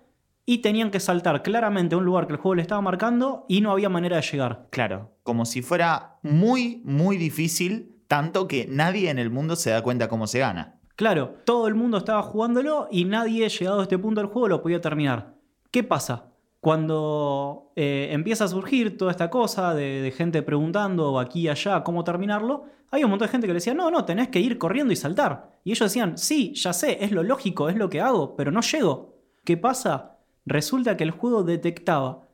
[0.50, 3.60] y tenían que saltar claramente a un lugar que el juego les estaba marcando y
[3.60, 4.68] no había manera de llegar.
[4.72, 9.84] Claro, como si fuera muy, muy difícil, tanto que nadie en el mundo se da
[9.84, 10.80] cuenta cómo se gana.
[10.96, 14.62] Claro, todo el mundo estaba jugándolo y nadie, llegado a este punto del juego, lo
[14.64, 15.36] podía terminar.
[15.70, 16.32] ¿Qué pasa?
[16.62, 21.84] Cuando eh, empieza a surgir toda esta cosa de, de gente preguntando aquí y allá
[21.84, 24.58] cómo terminarlo, hay un montón de gente que le decía, no, no, tenés que ir
[24.58, 25.60] corriendo y saltar.
[25.66, 28.62] Y ellos decían, sí, ya sé, es lo lógico, es lo que hago, pero no
[28.62, 29.18] llego.
[29.44, 30.17] ¿Qué pasa?
[30.48, 32.30] Resulta que el juego detectaba,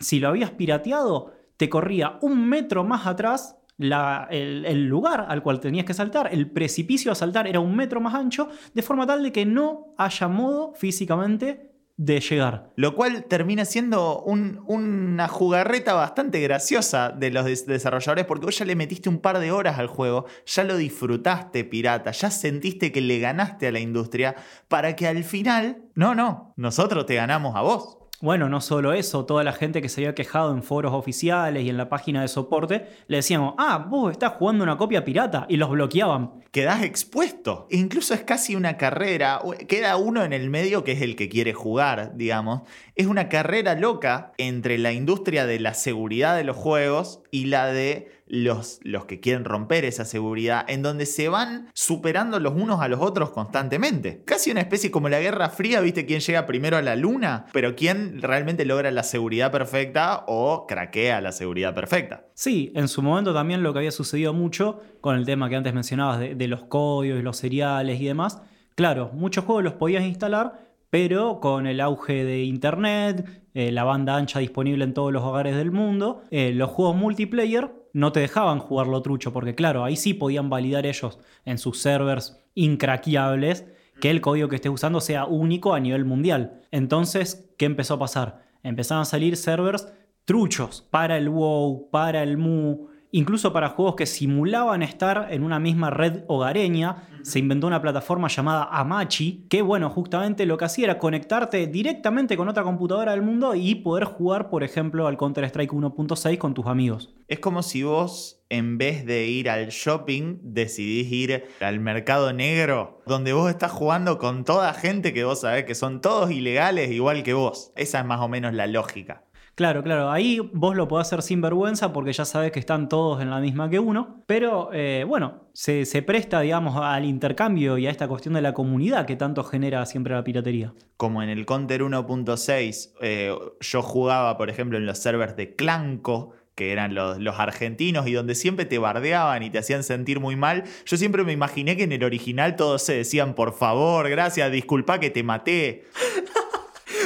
[0.00, 5.60] si lo habías pirateado, te corría un metro más atrás el, el lugar al cual
[5.60, 9.22] tenías que saltar, el precipicio a saltar era un metro más ancho, de forma tal
[9.22, 12.72] de que no haya modo físicamente de llegar.
[12.76, 18.58] Lo cual termina siendo un- una jugarreta bastante graciosa de los des- desarrolladores porque vos
[18.58, 22.90] ya le metiste un par de horas al juego, ya lo disfrutaste pirata, ya sentiste
[22.92, 24.34] que le ganaste a la industria
[24.68, 27.98] para que al final, no, no, nosotros te ganamos a vos.
[28.22, 31.70] Bueno, no solo eso, toda la gente que se había quejado en foros oficiales y
[31.70, 35.56] en la página de soporte, le decíamos, ah, vos estás jugando una copia pirata, y
[35.56, 36.30] los bloqueaban.
[36.52, 37.66] quedás expuesto.
[37.68, 39.40] E Incluso es casi una carrera.
[39.66, 42.62] Queda uno en el medio que es el que quiere jugar, digamos.
[42.94, 47.66] Es una carrera loca entre la industria de la seguridad de los juegos y la
[47.66, 52.80] de los, los que quieren romper esa seguridad, en donde se van superando los unos
[52.80, 54.22] a los otros constantemente.
[54.24, 56.06] Casi una especie como la Guerra Fría, ¿viste?
[56.06, 57.44] ¿Quién llega primero a la luna?
[57.52, 62.24] Pero ¿quién realmente logra la seguridad perfecta o craquea la seguridad perfecta?
[62.32, 65.74] Sí, en su momento también lo que había sucedido mucho con el tema que antes
[65.74, 68.40] mencionabas de, los códigos los seriales y demás.
[68.74, 74.16] Claro, muchos juegos los podías instalar, pero con el auge de Internet, eh, la banda
[74.16, 78.58] ancha disponible en todos los hogares del mundo, eh, los juegos multiplayer no te dejaban
[78.58, 83.66] jugarlo trucho, porque claro, ahí sí podían validar ellos en sus servers incraqueables
[84.00, 86.62] que el código que estés usando sea único a nivel mundial.
[86.70, 88.42] Entonces, ¿qué empezó a pasar?
[88.62, 89.92] Empezaron a salir servers
[90.24, 95.60] truchos para el WoW, para el Mu, incluso para juegos que simulaban estar en una
[95.60, 97.08] misma red hogareña.
[97.22, 102.36] Se inventó una plataforma llamada Amachi, que bueno, justamente lo que hacía era conectarte directamente
[102.36, 106.66] con otra computadora del mundo y poder jugar, por ejemplo, al Counter-Strike 1.6 con tus
[106.66, 107.14] amigos.
[107.28, 113.02] Es como si vos, en vez de ir al shopping, decidís ir al mercado negro,
[113.06, 117.22] donde vos estás jugando con toda gente que vos sabés que son todos ilegales igual
[117.22, 117.72] que vos.
[117.76, 119.24] Esa es más o menos la lógica.
[119.54, 123.20] Claro, claro, ahí vos lo podés hacer sin vergüenza porque ya sabes que están todos
[123.20, 127.86] en la misma que uno, pero eh, bueno, se, se presta, digamos, al intercambio y
[127.86, 130.72] a esta cuestión de la comunidad que tanto genera siempre la piratería.
[130.96, 136.32] Como en el Counter 1.6, eh, yo jugaba, por ejemplo, en los servers de Clanco,
[136.54, 140.36] que eran los, los argentinos y donde siempre te bardeaban y te hacían sentir muy
[140.36, 140.64] mal.
[140.86, 144.98] Yo siempre me imaginé que en el original todos se decían, por favor, gracias, disculpa
[144.98, 145.84] que te maté.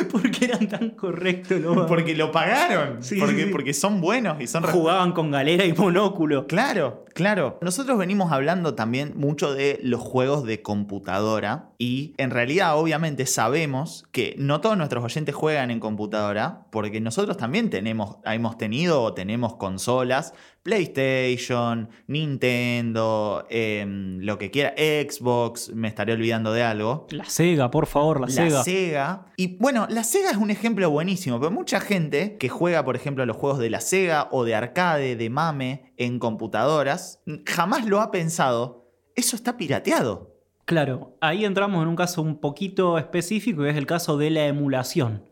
[0.12, 1.61] ¿Por qué eran tan correctos?
[1.88, 3.03] Porque lo pagaron.
[3.03, 3.51] Sí, porque, sí.
[3.51, 6.47] porque son buenos y son Jugaban con galera y monóculo.
[6.47, 7.59] Claro, claro.
[7.62, 14.05] Nosotros venimos hablando también mucho de los juegos de computadora y en realidad obviamente sabemos
[14.12, 19.14] que no todos nuestros oyentes juegan en computadora porque nosotros también tenemos, hemos tenido o
[19.14, 27.07] tenemos consolas, PlayStation, Nintendo, em, lo que quiera, Xbox, me estaré olvidando de algo.
[27.11, 28.64] La Sega, por favor, la, La Sega.
[28.64, 29.26] Sega.
[29.37, 33.24] Y bueno, la Sega es un ejemplo buenísimo, pero mucha gente que juega, por ejemplo,
[33.24, 38.11] los juegos de la Sega o de arcade, de mame, en computadoras, jamás lo ha
[38.11, 38.91] pensado.
[39.15, 40.37] Eso está pirateado.
[40.67, 44.47] Claro, ahí entramos en un caso un poquito específico, que es el caso de la
[44.49, 45.23] emulación.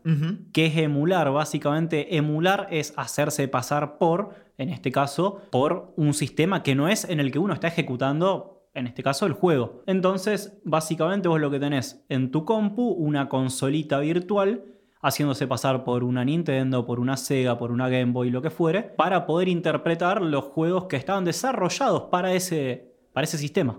[0.53, 1.29] ¿Qué es emular?
[1.29, 7.03] Básicamente, emular es hacerse pasar por, en este caso, por un sistema que no es
[7.03, 9.83] en el que uno está ejecutando, en este caso, el juego.
[9.87, 14.63] Entonces, básicamente vos lo que tenés en tu compu, una consolita virtual,
[15.05, 18.81] haciéndose pasar por una Nintendo, por una Sega, por una Game Boy, lo que fuere,
[18.81, 23.77] para poder interpretar los juegos que estaban desarrollados para ese, para ese sistema.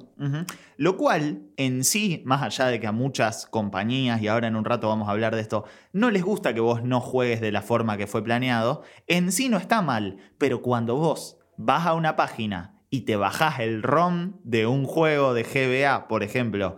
[0.76, 4.64] Lo cual, en sí, más allá de que a muchas compañías, y ahora en un
[4.64, 7.62] rato vamos a hablar de esto, no les gusta que vos no juegues de la
[7.62, 12.14] forma que fue planeado, en sí no está mal, pero cuando vos vas a una
[12.14, 16.76] página y te bajás el ROM de un juego de GBA, por ejemplo,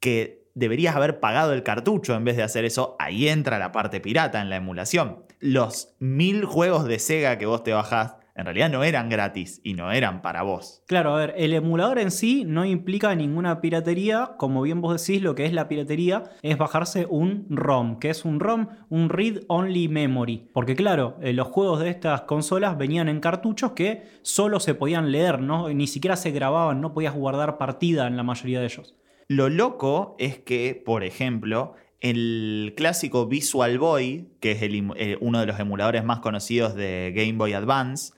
[0.00, 4.00] que deberías haber pagado el cartucho en vez de hacer eso, ahí entra la parte
[4.00, 5.24] pirata en la emulación.
[5.40, 9.74] Los mil juegos de Sega que vos te bajás, en realidad no eran gratis y
[9.74, 10.82] no eran para vos.
[10.88, 14.32] Claro, a ver, el emulador en sí no implica ninguna piratería.
[14.38, 18.00] Como bien vos decís, lo que es la piratería es bajarse un ROM.
[18.00, 18.66] que es un ROM?
[18.88, 20.50] Un Read Only Memory.
[20.52, 25.12] Porque claro, eh, los juegos de estas consolas venían en cartuchos que solo se podían
[25.12, 25.68] leer, ¿no?
[25.68, 28.96] Ni siquiera se grababan, no podías guardar partida en la mayoría de ellos.
[29.28, 35.46] Lo loco es que, por ejemplo, el clásico Visual Boy, que es eh, uno de
[35.46, 38.12] los emuladores más conocidos de Game Boy Advance,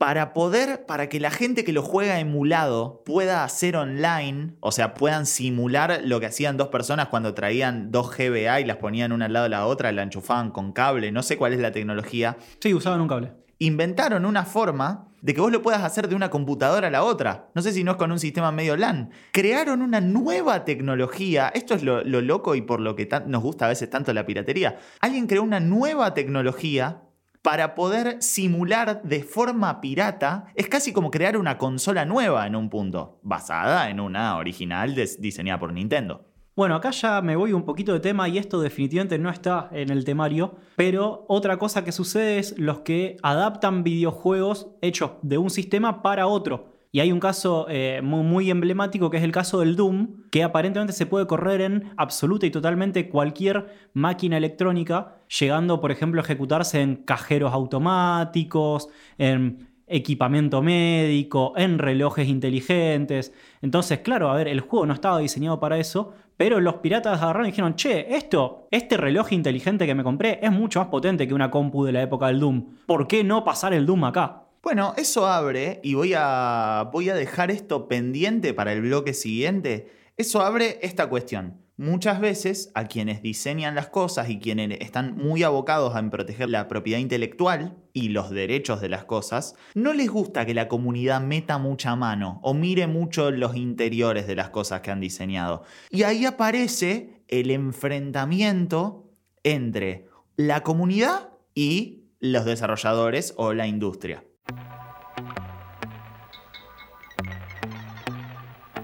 [0.00, 4.94] para poder, para que la gente que lo juega emulado pueda hacer online, o sea,
[4.94, 9.26] puedan simular lo que hacían dos personas cuando traían dos GBA y las ponían una
[9.26, 12.38] al lado de la otra, la enchufaban con cable, no sé cuál es la tecnología,
[12.60, 13.32] Sí, usaban un cable.
[13.60, 17.50] Inventaron una forma de que vos lo puedas hacer de una computadora a la otra.
[17.54, 19.10] No sé si no es con un sistema medio LAN.
[19.32, 21.52] Crearon una nueva tecnología.
[21.54, 24.24] Esto es lo, lo loco y por lo que nos gusta a veces tanto la
[24.24, 24.78] piratería.
[25.00, 27.02] Alguien creó una nueva tecnología
[27.42, 30.46] para poder simular de forma pirata.
[30.54, 35.60] Es casi como crear una consola nueva en un punto, basada en una original diseñada
[35.60, 36.29] por Nintendo.
[36.56, 39.90] Bueno, acá ya me voy un poquito de tema y esto definitivamente no está en
[39.90, 45.50] el temario, pero otra cosa que sucede es los que adaptan videojuegos hechos de un
[45.50, 46.70] sistema para otro.
[46.92, 50.42] Y hay un caso eh, muy, muy emblemático que es el caso del Doom, que
[50.42, 56.24] aparentemente se puede correr en absoluta y totalmente cualquier máquina electrónica, llegando, por ejemplo, a
[56.24, 63.32] ejecutarse en cajeros automáticos, en equipamiento médico, en relojes inteligentes.
[63.62, 67.48] Entonces, claro, a ver, el juego no estaba diseñado para eso, pero los piratas agarraron
[67.48, 71.34] y dijeron, che, esto, este reloj inteligente que me compré es mucho más potente que
[71.34, 72.78] una compu de la época del Doom.
[72.86, 74.44] ¿Por qué no pasar el Doom acá?
[74.62, 79.92] Bueno, eso abre, y voy a, voy a dejar esto pendiente para el bloque siguiente.
[80.16, 81.60] Eso abre esta cuestión.
[81.80, 86.68] Muchas veces a quienes diseñan las cosas y quienes están muy abocados en proteger la
[86.68, 91.56] propiedad intelectual y los derechos de las cosas, no les gusta que la comunidad meta
[91.56, 95.62] mucha mano o mire mucho los interiores de las cosas que han diseñado.
[95.88, 99.10] Y ahí aparece el enfrentamiento
[99.42, 104.22] entre la comunidad y los desarrolladores o la industria.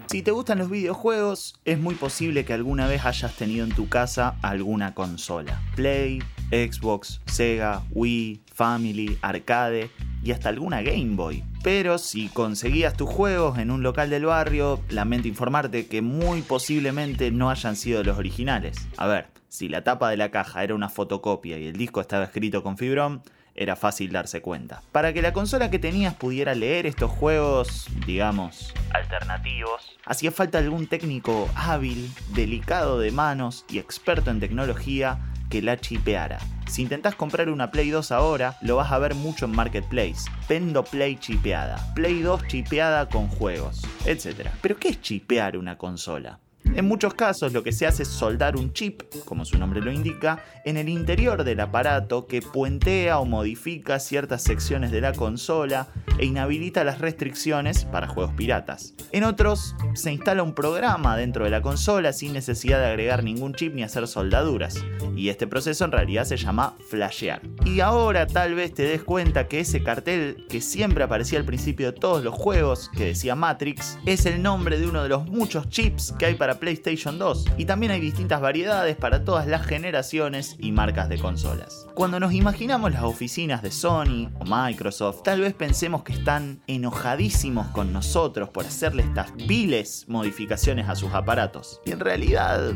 [0.07, 3.88] Si te gustan los videojuegos, es muy posible que alguna vez hayas tenido en tu
[3.88, 5.61] casa alguna consola.
[5.75, 9.90] Play, Xbox, Sega, Wii, Family, Arcade
[10.23, 11.42] y hasta alguna Game Boy.
[11.64, 17.33] Pero si conseguías tus juegos en un local del barrio, lamento informarte que muy posiblemente
[17.33, 18.87] no hayan sido los originales.
[18.97, 22.25] A ver, si la tapa de la caja era una fotocopia y el disco estaba
[22.25, 23.23] escrito con fibrón,
[23.57, 24.83] era fácil darse cuenta.
[24.92, 30.87] Para que la consola que tenías pudiera leer estos juegos, digamos, alternativos, hacía falta algún
[30.87, 35.19] técnico hábil, delicado de manos y experto en tecnología
[35.51, 36.38] que la chipeara.
[36.66, 40.29] Si intentás comprar una Play 2 ahora, lo vas a ver mucho en Marketplace.
[40.49, 44.49] Vendo Play chipeada, Play 2 chipeada con juegos, etc.
[44.61, 46.40] Pero ¿qué es chipear una consola?
[46.74, 49.90] En muchos casos lo que se hace es soldar un chip, como su nombre lo
[49.90, 55.88] indica, en el interior del aparato que puentea o modifica ciertas secciones de la consola
[56.18, 58.94] e inhabilita las restricciones para juegos piratas.
[59.12, 63.55] En otros se instala un programa dentro de la consola sin necesidad de agregar ningún
[63.55, 64.76] chip ni hacer soldaduras,
[65.16, 67.40] y este proceso en realidad se llama flashear.
[67.64, 71.92] Y ahora tal vez te des cuenta que ese cartel que siempre aparecía al principio
[71.92, 75.68] de todos los juegos, que decía Matrix, es el nombre de uno de los muchos
[75.68, 80.57] chips que hay para PlayStation 2, y también hay distintas variedades para todas las generaciones
[80.59, 81.87] y marcas de consolas.
[81.95, 87.69] Cuando nos imaginamos las oficinas de Sony o Microsoft, tal vez pensemos que están enojadísimos
[87.69, 91.81] con nosotros por hacerle estas viles modificaciones a sus aparatos.
[91.85, 92.75] Y en realidad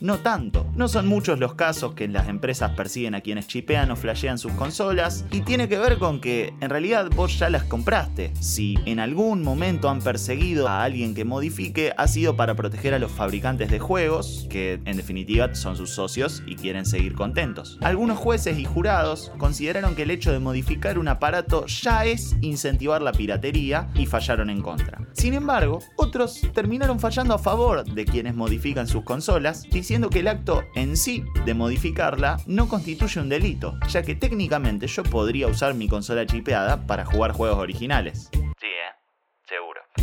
[0.00, 0.66] no tanto.
[0.78, 4.52] No son muchos los casos que las empresas persiguen a quienes chipean o flashean sus
[4.52, 8.32] consolas y tiene que ver con que en realidad vos ya las compraste.
[8.38, 13.00] Si en algún momento han perseguido a alguien que modifique, ha sido para proteger a
[13.00, 17.76] los fabricantes de juegos, que en definitiva son sus socios y quieren seguir contentos.
[17.80, 23.02] Algunos jueces y jurados consideraron que el hecho de modificar un aparato ya es incentivar
[23.02, 25.00] la piratería y fallaron en contra.
[25.12, 30.28] Sin embargo, otros terminaron fallando a favor de quienes modifican sus consolas, diciendo que el
[30.28, 35.74] acto en sí de modificarla no constituye un delito, ya que técnicamente yo podría usar
[35.74, 38.30] mi consola chipeada para jugar juegos originales.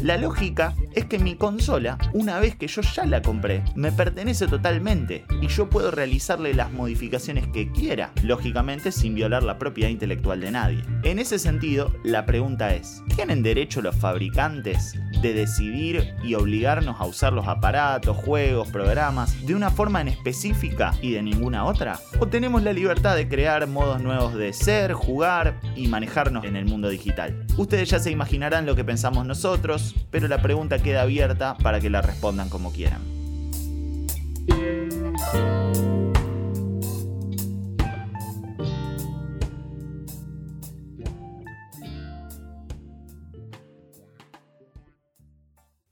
[0.02, 4.48] La lógica es que mi consola, una vez que yo ya la compré, me pertenece
[4.48, 10.42] totalmente y yo puedo realizarle las modificaciones que quiera, lógicamente sin violar la propiedad intelectual
[10.42, 10.84] de nadie.
[11.04, 17.06] En ese sentido, la pregunta es, ¿tienen derecho los fabricantes de decidir y obligarnos a
[17.06, 22.00] usar los aparatos, juegos, programas de una forma en específica y de ninguna otra?
[22.20, 26.66] ¿O tenemos la libertad de crear modos nuevos de ser, jugar y manejarnos en el
[26.66, 27.46] mundo digital?
[27.58, 29.75] Ustedes ya se imaginarán lo que pensamos nosotros,
[30.12, 33.02] pero la pregunta queda abierta para que la respondan como quieran.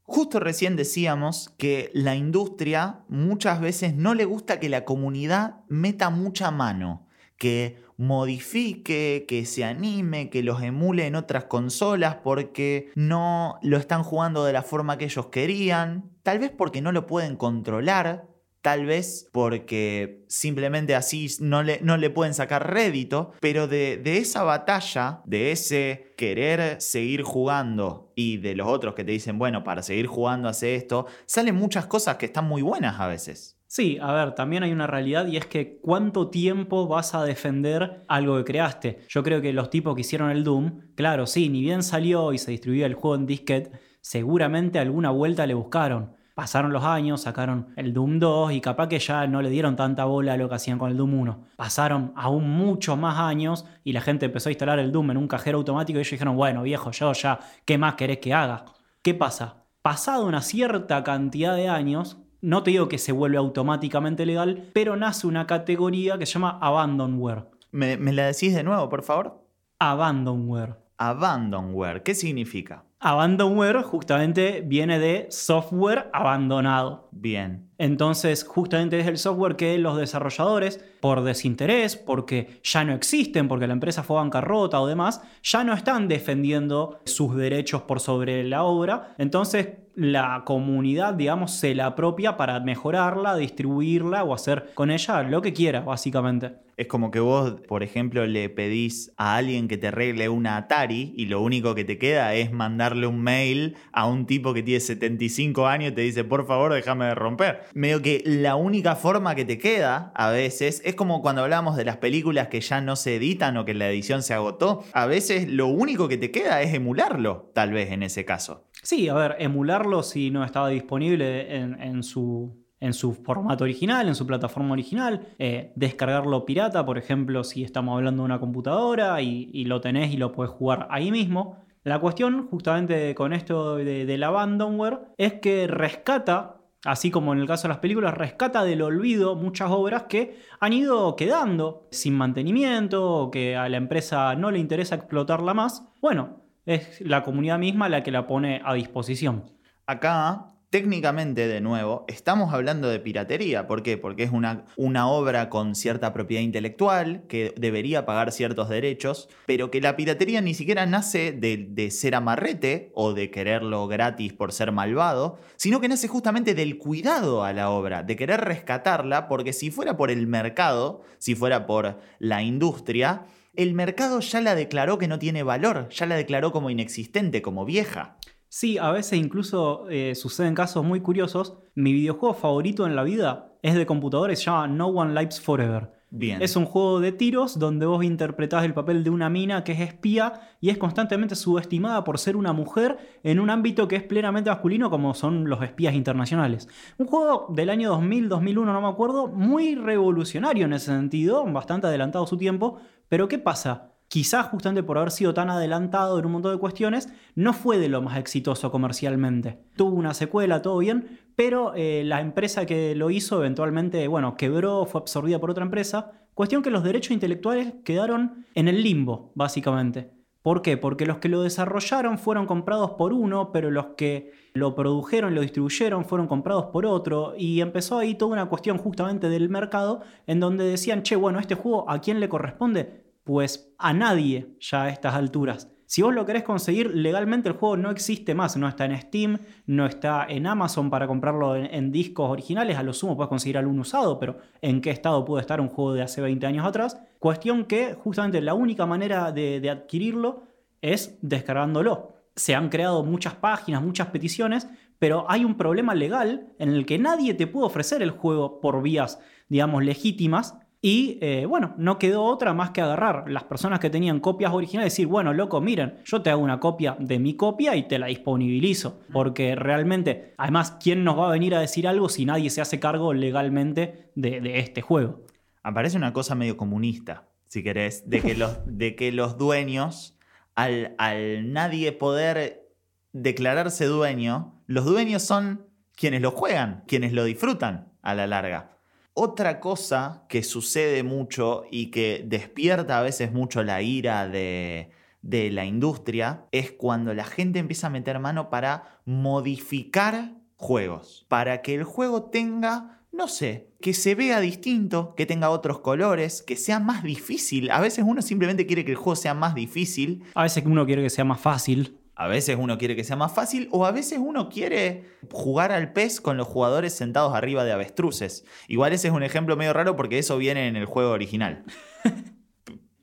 [0.06, 6.10] Justo recién decíamos que la industria muchas veces no le gusta que la comunidad meta
[6.10, 7.08] mucha mano,
[7.44, 14.04] que modifique, que se anime, que los emule en otras consolas porque no lo están
[14.04, 18.30] jugando de la forma que ellos querían, tal vez porque no lo pueden controlar,
[18.62, 24.20] tal vez porque simplemente así no le, no le pueden sacar rédito, pero de, de,
[24.20, 29.66] esa batalla, de ese querer seguir jugando y de los otros que te dicen, bueno,
[29.66, 33.58] para seguir jugando hace esto, salen muchas cosas que están muy buenas a veces.
[33.76, 38.04] Sí, a ver, también hay una realidad y es que cuánto tiempo vas a defender
[38.08, 39.00] algo que creaste.
[39.10, 42.38] Yo creo que los tipos que hicieron el Doom, claro, sí, ni bien salió y
[42.38, 46.12] se distribuía el juego en disquete, seguramente alguna vuelta le buscaron.
[46.36, 50.06] Pasaron los años, sacaron el Doom 2 y capaz que ya no le dieron tanta
[50.06, 51.44] bola a lo que hacían con el Doom 1.
[51.56, 55.28] Pasaron aún muchos más años y la gente empezó a instalar el Doom en un
[55.28, 58.66] cajero automático y ellos dijeron, bueno viejo, yo ya, ¿qué más querés que haga?
[59.02, 59.64] ¿Qué pasa?
[59.82, 64.98] Pasado una cierta cantidad de años, no te digo que se vuelve automáticamente legal, pero
[64.98, 67.46] nace una categoría que se llama Abandonware.
[67.72, 69.48] ¿Me, me la decís de nuevo, por favor?
[69.80, 70.76] Abandonware.
[70.98, 72.84] Abandonware, ¿qué significa?
[73.00, 77.08] Abandonware justamente viene de software abandonado.
[77.12, 77.70] Bien.
[77.84, 83.68] Entonces, justamente es el software que los desarrolladores, por desinterés, porque ya no existen, porque
[83.68, 88.64] la empresa fue bancarrota o demás, ya no están defendiendo sus derechos por sobre la
[88.64, 89.14] obra.
[89.18, 95.42] Entonces, la comunidad, digamos, se la apropia para mejorarla, distribuirla o hacer con ella lo
[95.42, 96.64] que quiera, básicamente.
[96.76, 101.14] Es como que vos, por ejemplo, le pedís a alguien que te arregle una Atari
[101.16, 104.80] y lo único que te queda es mandarle un mail a un tipo que tiene
[104.80, 107.62] 75 años y te dice, por favor, déjame de romper.
[107.74, 111.86] Medio que la única forma que te queda a veces es como cuando hablamos de
[111.86, 114.84] las películas que ya no se editan o que la edición se agotó.
[114.94, 118.68] A veces lo único que te queda es emularlo, tal vez en ese caso.
[118.82, 124.10] Sí, a ver, emularlo si no estaba disponible en, en su en su formato original,
[124.10, 129.22] en su plataforma original, eh, descargarlo pirata, por ejemplo, si estamos hablando de una computadora
[129.22, 131.64] y, lo tenés y lo puedes jugar ahí mismo.
[131.86, 137.48] La cuestión, justamente con esto de, del abandonware, es que rescata, así como en el
[137.48, 143.30] caso de las películas, rescata del olvido muchas obras que han ido quedando sin mantenimiento
[143.32, 145.88] que a la empresa no le interesa explotarla más.
[146.02, 149.52] Bueno, es la comunidad misma la que la pone a disposición.
[149.86, 153.68] Acá técnicamente, de nuevo, estamos hablando de piratería.
[153.68, 153.96] ¿Por qué?
[153.96, 159.70] Porque es una, una obra con cierta propiedad intelectual que debería pagar ciertos derechos, pero
[159.70, 164.52] que la piratería ni siquiera nace de, de ser amarrete o de quererlo gratis por
[164.52, 169.54] ser malvado, sino que nace justamente del cuidado a la obra, de querer rescatarla, porque
[169.54, 174.98] si fuera por el mercado, si fuera por la industria, el mercado ya la declaró
[174.98, 178.18] que no tiene valor, ya la declaró como inexistente, como vieja.
[178.56, 181.58] Sí, a veces incluso eh, suceden casos muy curiosos.
[181.74, 185.92] Mi videojuego favorito en la vida es de computadores, se llama No One Lives Forever.
[186.12, 186.40] Bien.
[186.40, 189.80] Es un juego de tiros donde vos interpretás el papel de una mina que es
[189.80, 194.52] espía y es constantemente subestimada por ser una mujer en un ámbito que es plenamente
[194.52, 196.70] masculino como son los espías internacionales.
[197.00, 201.88] Un juego del año 2000, 2001, no me acuerdo, muy revolucionario en ese sentido, bastante
[201.88, 202.78] adelantado a su tiempo,
[203.10, 203.93] pero ¿qué pasa?
[204.14, 207.90] Quizás justamente por haber sido tan adelantado en un montón de cuestiones, no fue de
[207.90, 209.58] lo más exitoso comercialmente.
[209.76, 214.86] Tuvo una secuela, todo bien, pero eh, la empresa que lo hizo eventualmente, bueno, quebró,
[214.86, 216.12] fue absorbida por otra empresa.
[216.36, 220.12] Cuestión que los derechos intelectuales quedaron en el limbo, básicamente.
[220.44, 220.78] ¿Por qué?
[220.78, 225.42] Porque los que lo desarrollaron fueron comprados por uno, pero los que lo produjeron lo
[225.42, 230.40] distribuyeron fueron comprados por otro, y empezó ahí toda una cuestión justamente del mercado en
[230.40, 234.90] donde decían, che, bueno, este juego a quién le corresponde, pues a nadie ya a
[234.90, 235.70] estas alturas.
[235.94, 238.58] Si vos lo querés conseguir legalmente, el juego no existe más.
[238.58, 242.78] No está en Steam, no está en Amazon para comprarlo en, discos originales.
[242.78, 245.94] A lo sumo puedes conseguir algún usado, pero ¿en qué estado puede estar un juego
[245.94, 247.00] de hace 20 años atrás?
[247.20, 250.46] Cuestión que justamente la única manera de, de adquirirlo
[250.82, 252.16] es descargándolo.
[252.36, 254.68] Se han creado muchas páginas, muchas peticiones,
[254.98, 258.82] pero hay un problema legal en el que nadie te puede ofrecer el juego por
[258.82, 263.90] vías, digamos, legítimas y eh, bueno, no quedó otra más que agarrar las personas que
[263.90, 267.38] tenían copias originales y decir, bueno, loco, miren, yo te hago una copia de mi
[267.38, 269.00] copia y te la disponibilizo.
[269.14, 272.82] Porque realmente, además, ¿quién nos va a venir a decir algo si nadie se hace
[272.82, 275.22] cargo legalmente de, este juego?
[275.64, 280.18] Aparece una cosa medio comunista, si querés, de que los, de que los dueños,
[280.54, 282.68] al, al nadie poder
[283.14, 285.66] declararse dueño, los dueños son
[285.96, 288.74] quienes lo juegan, quienes lo disfrutan a la larga.
[289.16, 294.90] Otra cosa que sucede mucho y que despierta a veces mucho la ira de,
[295.22, 301.76] la industria es cuando la gente empieza a meter mano para modificar juegos, para que
[301.76, 306.80] el juego tenga no sé, que se vea distinto, que tenga otros colores, que sea
[306.80, 307.70] más difícil.
[307.70, 310.24] A veces uno simplemente quiere que el juego sea más difícil.
[310.34, 312.00] A veces uno quiere que sea más fácil.
[312.16, 315.94] A veces uno quiere que sea más fácil o a veces uno quiere jugar al
[315.94, 318.46] pez con los jugadores sentados arriba de avestruces.
[318.68, 321.64] Igual ese es un ejemplo medio raro porque eso viene en el juego original.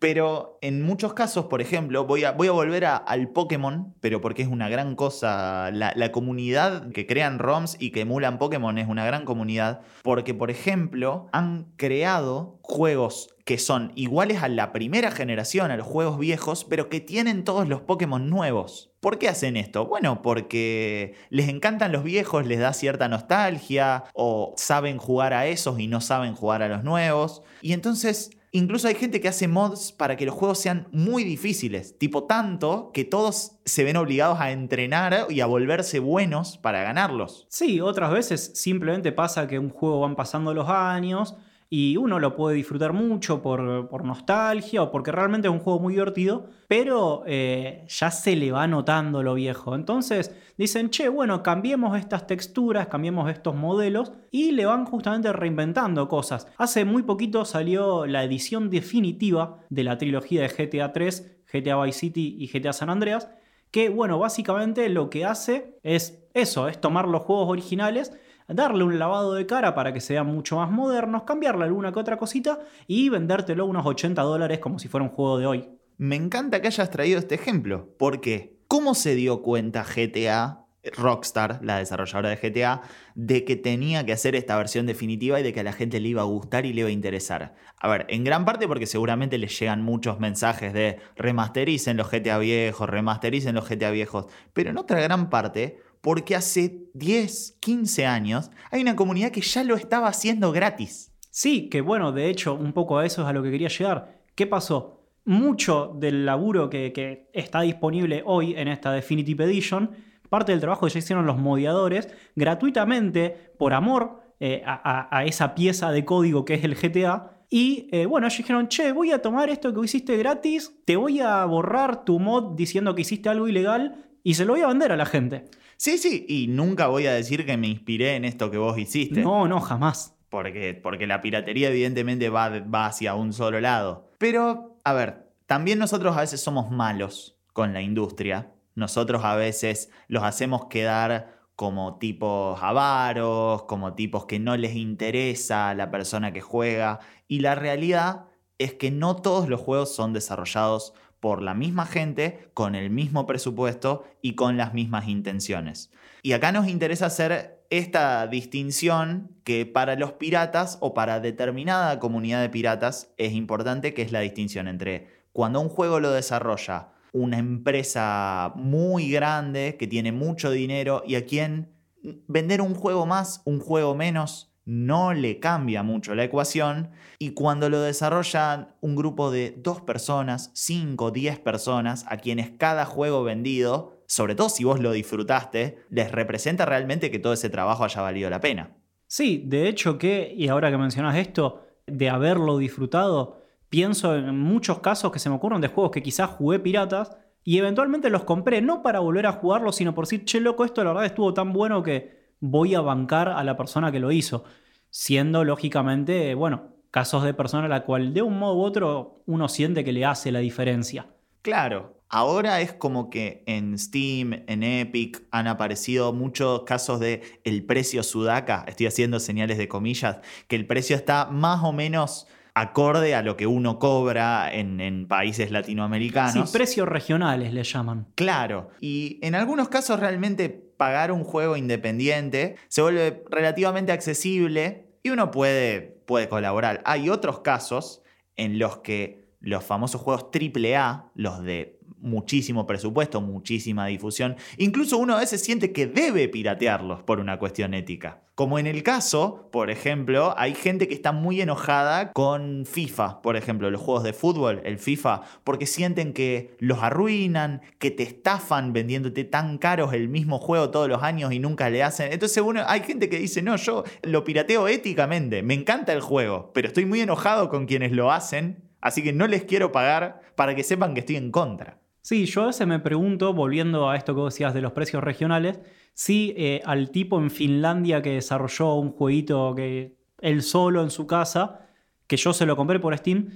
[0.00, 4.70] Pero en muchos casos, por ejemplo, voy a, volver al Pokémon, pero porque es una
[4.70, 5.70] gran cosa.
[5.72, 9.82] La, la, comunidad que crean ROMs y que emulan Pokémon es una gran comunidad.
[10.02, 15.86] Porque, por ejemplo, han creado juegos que son iguales a la primera generación, a los
[15.86, 18.92] juegos viejos, pero que tienen todos los Pokémon nuevos.
[19.00, 19.86] ¿Por qué hacen esto?
[19.86, 25.78] Bueno, porque les encantan los viejos, les da cierta nostalgia, o saben jugar a esos
[25.78, 27.42] y no saben jugar a los nuevos.
[27.60, 31.96] Y entonces Incluso hay gente que hace mods para que los juegos sean muy difíciles,
[31.98, 37.46] tipo tanto que todos se ven obligados a entrenar y a volverse buenos para ganarlos.
[37.48, 41.36] Sí, otras veces simplemente pasa que un juego van pasando los años
[41.72, 45.94] y uno lo puede disfrutar mucho por, nostalgia o porque realmente es un juego muy
[45.94, 49.76] divertido, pero eh, ya se le va notando lo viejo.
[49.76, 56.08] Entonces dicen, che, bueno, cambiemos estas texturas, cambiemos estos modelos y le van justamente reinventando
[56.08, 56.48] cosas.
[56.58, 62.00] Hace muy poquito salió la edición definitiva de la trilogía de GTA 3, GTA Vice
[62.00, 63.30] City y GTA San Andreas,
[63.70, 68.12] que bueno, básicamente lo que hace es eso, es tomar los juegos originales
[68.52, 72.16] darle un lavado de cara para que sean mucho más modernos, cambiarle alguna que otra
[72.16, 75.68] cosita y vendértelo unos 80 dólares como si fuera un juego de hoy.
[75.98, 80.64] Me encanta que hayas traído este ejemplo, porque ¿cómo se dio cuenta GTA,
[80.96, 82.80] Rockstar, la desarrolladora de GTA,
[83.14, 86.08] de que tenía que hacer esta versión definitiva y de que a la gente le
[86.08, 87.54] iba a gustar y le iba a interesar?
[87.78, 92.38] A ver, en gran parte porque seguramente les llegan muchos mensajes de remastericen los GTA
[92.38, 98.50] viejos, remastericen los GTA viejos, pero en otra gran parte porque hace 10, 15 años
[98.70, 101.12] hay una comunidad que ya lo estaba haciendo gratis.
[101.30, 104.20] Sí, que bueno, de hecho, un poco a eso es a lo que quería llegar.
[104.34, 105.06] ¿Qué pasó?
[105.24, 109.90] Mucho del laburo que, está disponible hoy en esta Definitive Edition,
[110.28, 115.92] parte del trabajo que ya hicieron los modiadores, gratuitamente, por amor eh, a, esa pieza
[115.92, 119.50] de código que es el GTA, y eh, bueno, ellos dijeron, che, voy a tomar
[119.50, 124.06] esto que hiciste gratis, te voy a borrar tu mod diciendo que hiciste algo ilegal
[124.22, 125.46] y se lo voy a vender a la gente.
[125.80, 129.22] Sí, sí, y nunca voy a decir que me inspiré en esto que vos hiciste.
[129.22, 130.14] No, no, jamás.
[130.28, 134.10] Porque, porque la piratería evidentemente va, va hacia un solo lado.
[134.18, 138.52] Pero, a ver, también nosotros a veces somos malos con la industria.
[138.74, 145.70] Nosotros a veces los hacemos quedar como tipos avaros, como tipos que no les interesa
[145.70, 147.00] a la persona que juega.
[147.26, 148.26] Y la realidad
[148.58, 153.26] es que no todos los juegos son desarrollados por la misma gente, con el mismo
[153.26, 155.92] presupuesto y con las mismas intenciones.
[156.22, 162.40] Y acá nos interesa hacer esta distinción que para los piratas o para determinada comunidad
[162.40, 167.38] de piratas es importante, que es la distinción entre cuando un juego lo desarrolla una
[167.38, 173.60] empresa muy grande que tiene mucho dinero y a quien vender un juego más, un
[173.60, 179.54] juego menos, no le cambia mucho la ecuación y cuando lo desarrollan un grupo de
[179.58, 184.92] dos personas, cinco, diez personas, a quienes cada juego vendido, sobre todo si vos lo
[184.92, 188.76] disfrutaste, les representa realmente que todo ese trabajo haya valido la pena.
[189.06, 193.40] Sí, de hecho que, y ahora que mencionas esto, de haberlo disfrutado,
[193.70, 197.56] Pienso en muchos casos que se me ocurren de juegos que quizás jugué piratas y
[197.58, 200.90] eventualmente los compré no para volver a jugarlos, sino por decir, che, loco, esto la
[200.90, 204.44] verdad estuvo tan bueno que voy a bancar a la persona que lo hizo.
[204.90, 209.48] Siendo lógicamente, bueno, casos de persona a la cual de un modo u otro uno
[209.48, 211.06] siente que le hace la diferencia.
[211.42, 217.64] Claro, ahora es como que en Steam, en Epic han aparecido muchos casos de el
[217.64, 220.18] precio sudaca, estoy haciendo señales de comillas,
[220.48, 225.50] que el precio está más o menos acorde a lo que uno cobra en, países
[225.50, 226.50] latinoamericanos.
[226.50, 228.08] Sí, precios regionales le llaman.
[228.16, 235.10] Claro, y en algunos casos realmente pagar un juego independiente se vuelve relativamente accesible y
[235.10, 236.80] uno puede, puede colaborar.
[236.86, 238.02] Hay otros casos
[238.36, 244.36] en los que los famosos juegos AAA, los de muchísimo presupuesto, muchísima difusión.
[244.56, 248.22] Incluso uno a veces siente que debe piratearlos por una cuestión ética.
[248.40, 253.36] Como en el caso, por ejemplo, hay gente que está muy enojada con FIFA, por
[253.36, 258.72] ejemplo, los juegos de fútbol, el FIFA, porque sienten que los arruinan, que te estafan
[258.72, 262.14] vendiéndote tan caros el mismo juego todos los años y nunca le hacen.
[262.14, 266.50] Entonces uno, hay gente que dice, no, yo lo pirateo éticamente, me encanta el juego,
[266.54, 270.54] pero estoy muy enojado con quienes lo hacen, así que no les quiero pagar para
[270.54, 271.79] que sepan que estoy en contra.
[272.02, 275.60] Sí, yo a veces me pregunto, volviendo a esto que decías de los precios regionales,
[275.92, 281.06] si eh, al tipo en Finlandia que desarrolló un jueguito que él solo en su
[281.06, 281.68] casa,
[282.06, 283.28] que yo se lo compré por Steam,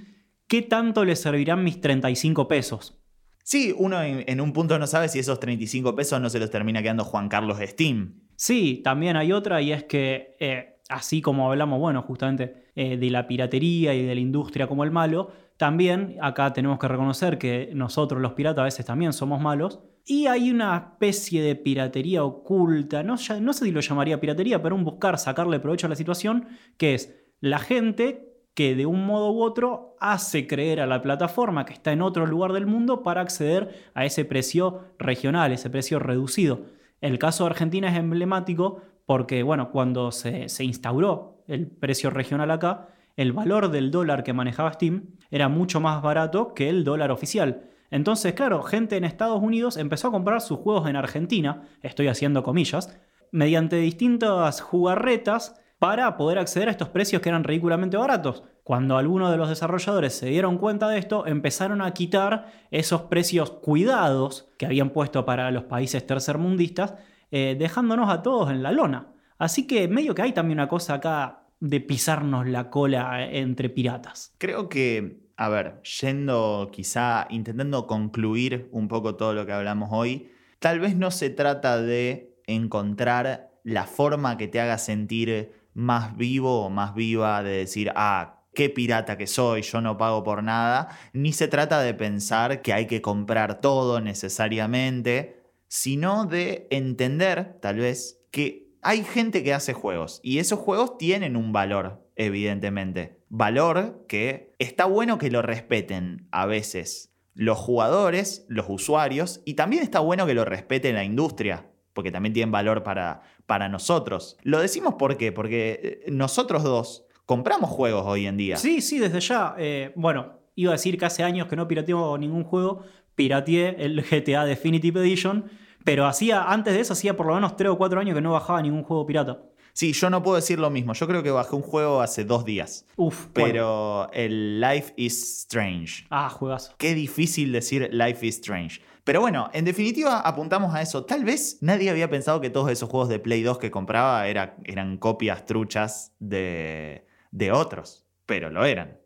[0.47, 3.01] ¿qué tanto le servirán mis 35 pesos?
[3.43, 6.81] Sí, uno en, un punto no sabe si esos 35 pesos no se los termina
[6.81, 8.23] quedando Juan Carlos Steam.
[8.35, 13.09] Sí, también hay otra y es que, eh, así como hablamos, bueno, justamente eh, de
[13.11, 17.71] la piratería y de la industria como el malo, también acá tenemos que reconocer que
[17.73, 19.79] nosotros los piratas a veces también somos malos.
[20.05, 24.75] Y hay una especie de piratería oculta, no, no sé si lo llamaría piratería, pero
[24.75, 26.47] un buscar sacarle provecho a la situación,
[26.77, 31.65] que es la gente que de un modo u otro hace creer a la plataforma
[31.65, 35.99] que está en otro lugar del mundo para acceder a ese precio regional, ese precio
[35.99, 36.65] reducido.
[37.01, 42.49] El caso de Argentina es emblemático porque, bueno, cuando se, se instauró el precio regional
[42.51, 47.11] acá, el valor del dólar que manejaba Steam era mucho más barato que el dólar
[47.11, 47.69] oficial.
[47.91, 52.43] Entonces, claro, gente en Estados Unidos empezó a comprar sus juegos en Argentina, estoy haciendo
[52.43, 52.99] comillas,
[53.31, 58.43] mediante distintas jugarretas para poder acceder a estos precios que eran ridículamente baratos.
[58.63, 63.51] Cuando algunos de los desarrolladores se dieron cuenta de esto, empezaron a quitar esos precios
[63.51, 66.95] cuidados que habían puesto para los países tercermundistas,
[67.29, 69.13] eh, dejándonos a todos en la lona.
[69.37, 74.33] Así que medio que hay también una cosa acá de pisarnos la cola entre piratas.
[74.37, 80.31] Creo que, a ver, yendo quizá, intentando concluir un poco todo lo que hablamos hoy,
[80.59, 86.65] tal vez no se trata de encontrar la forma que te haga sentir más vivo
[86.65, 90.89] o más viva de decir, ah, qué pirata que soy, yo no pago por nada,
[91.13, 97.77] ni se trata de pensar que hay que comprar todo necesariamente, sino de entender, tal
[97.77, 103.17] vez, que hay gente que hace juegos y esos juegos tienen un valor, evidentemente.
[103.29, 109.81] Valor que está bueno que lo respeten a veces los jugadores, los usuarios, y también
[109.81, 114.37] está bueno que lo respete la industria, porque también tienen valor para, para nosotros.
[114.43, 118.55] Lo decimos por qué, porque eh, nosotros dos compramos juegos hoy en día.
[118.57, 119.55] Sí, sí, desde ya.
[119.57, 122.83] Eh, bueno, iba a decir que hace años que no pirateo ningún juego,
[123.15, 125.49] pirateé el GTA Definitive Edition
[125.85, 128.33] pero hacía, antes de eso, hacía por lo menos 3 o 4 años que no
[128.33, 129.39] bajaba ningún juego pirata.
[129.71, 130.93] Sí, yo no puedo decir lo mismo.
[130.93, 132.85] Yo creo que bajé un juego hace dos días.
[132.95, 133.31] Uf, ¿cuál?
[133.33, 136.05] Pero el Life is Strange.
[136.09, 136.73] Ah, juegazo.
[136.77, 138.81] Qué difícil decir Life is Strange.
[139.03, 141.03] Pero bueno, en definitiva apuntamos a eso.
[141.05, 144.55] Tal vez nadie había pensado que todos esos juegos de Play 2 que compraba era-
[144.63, 148.07] eran copias truchas de, de otros.
[148.25, 148.97] Pero lo eran.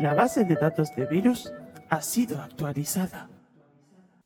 [0.00, 1.50] La base de datos de virus
[1.88, 3.28] ha sido actualizada.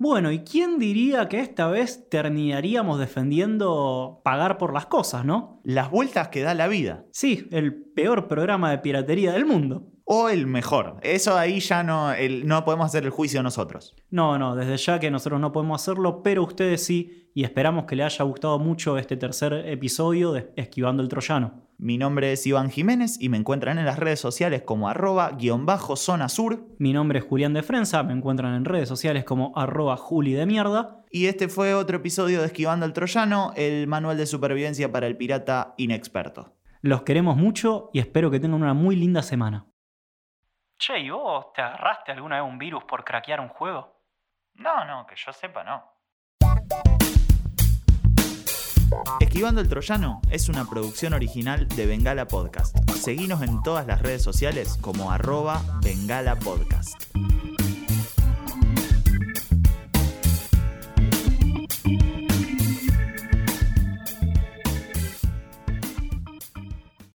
[0.07, 5.63] Bueno, ¿y quién diría que esta vez terminaríamos defendiendo pagar por las cosas, no?
[5.65, 7.07] Las vueltas que da la vida.
[7.11, 9.91] Sí, el peor programa de piratería del mundo.
[10.05, 10.99] O el mejor.
[11.03, 13.97] Eso ahí ya no, el- no podemos hacer el juicio nosotros.
[14.11, 17.97] No, no, desde ya que nosotros no podemos hacerlo, pero ustedes sí, y esperamos que
[17.97, 21.64] les haya gustado mucho este tercer episodio de Esquivando el Troyano.
[21.77, 25.67] Mi nombre es Iván Jiménez y me encuentran en las redes sociales como arroba guion
[25.67, 26.67] bajo zona sur.
[26.79, 30.47] Mi nombre es Julián de Frenza, me encuentran en redes sociales como arroba juli de
[30.47, 31.03] mierda.
[31.11, 35.17] Y este fue otro episodio de Esquivando el Troyano, el manual de supervivencia para el
[35.17, 36.55] pirata inexperto.
[36.81, 39.67] Los queremos mucho y espero que tengan una muy linda semana.
[40.79, 44.01] Che, ¿y vos te agarraste alguna vez un virus por craquear un juego?
[44.55, 45.94] No, no, que yo sepa, no.
[49.21, 52.77] Esquivando el Troyano es una producción original de Bengala Podcast.
[52.93, 56.95] Seguinos en todas las redes sociales como arroba Bengala Podcast.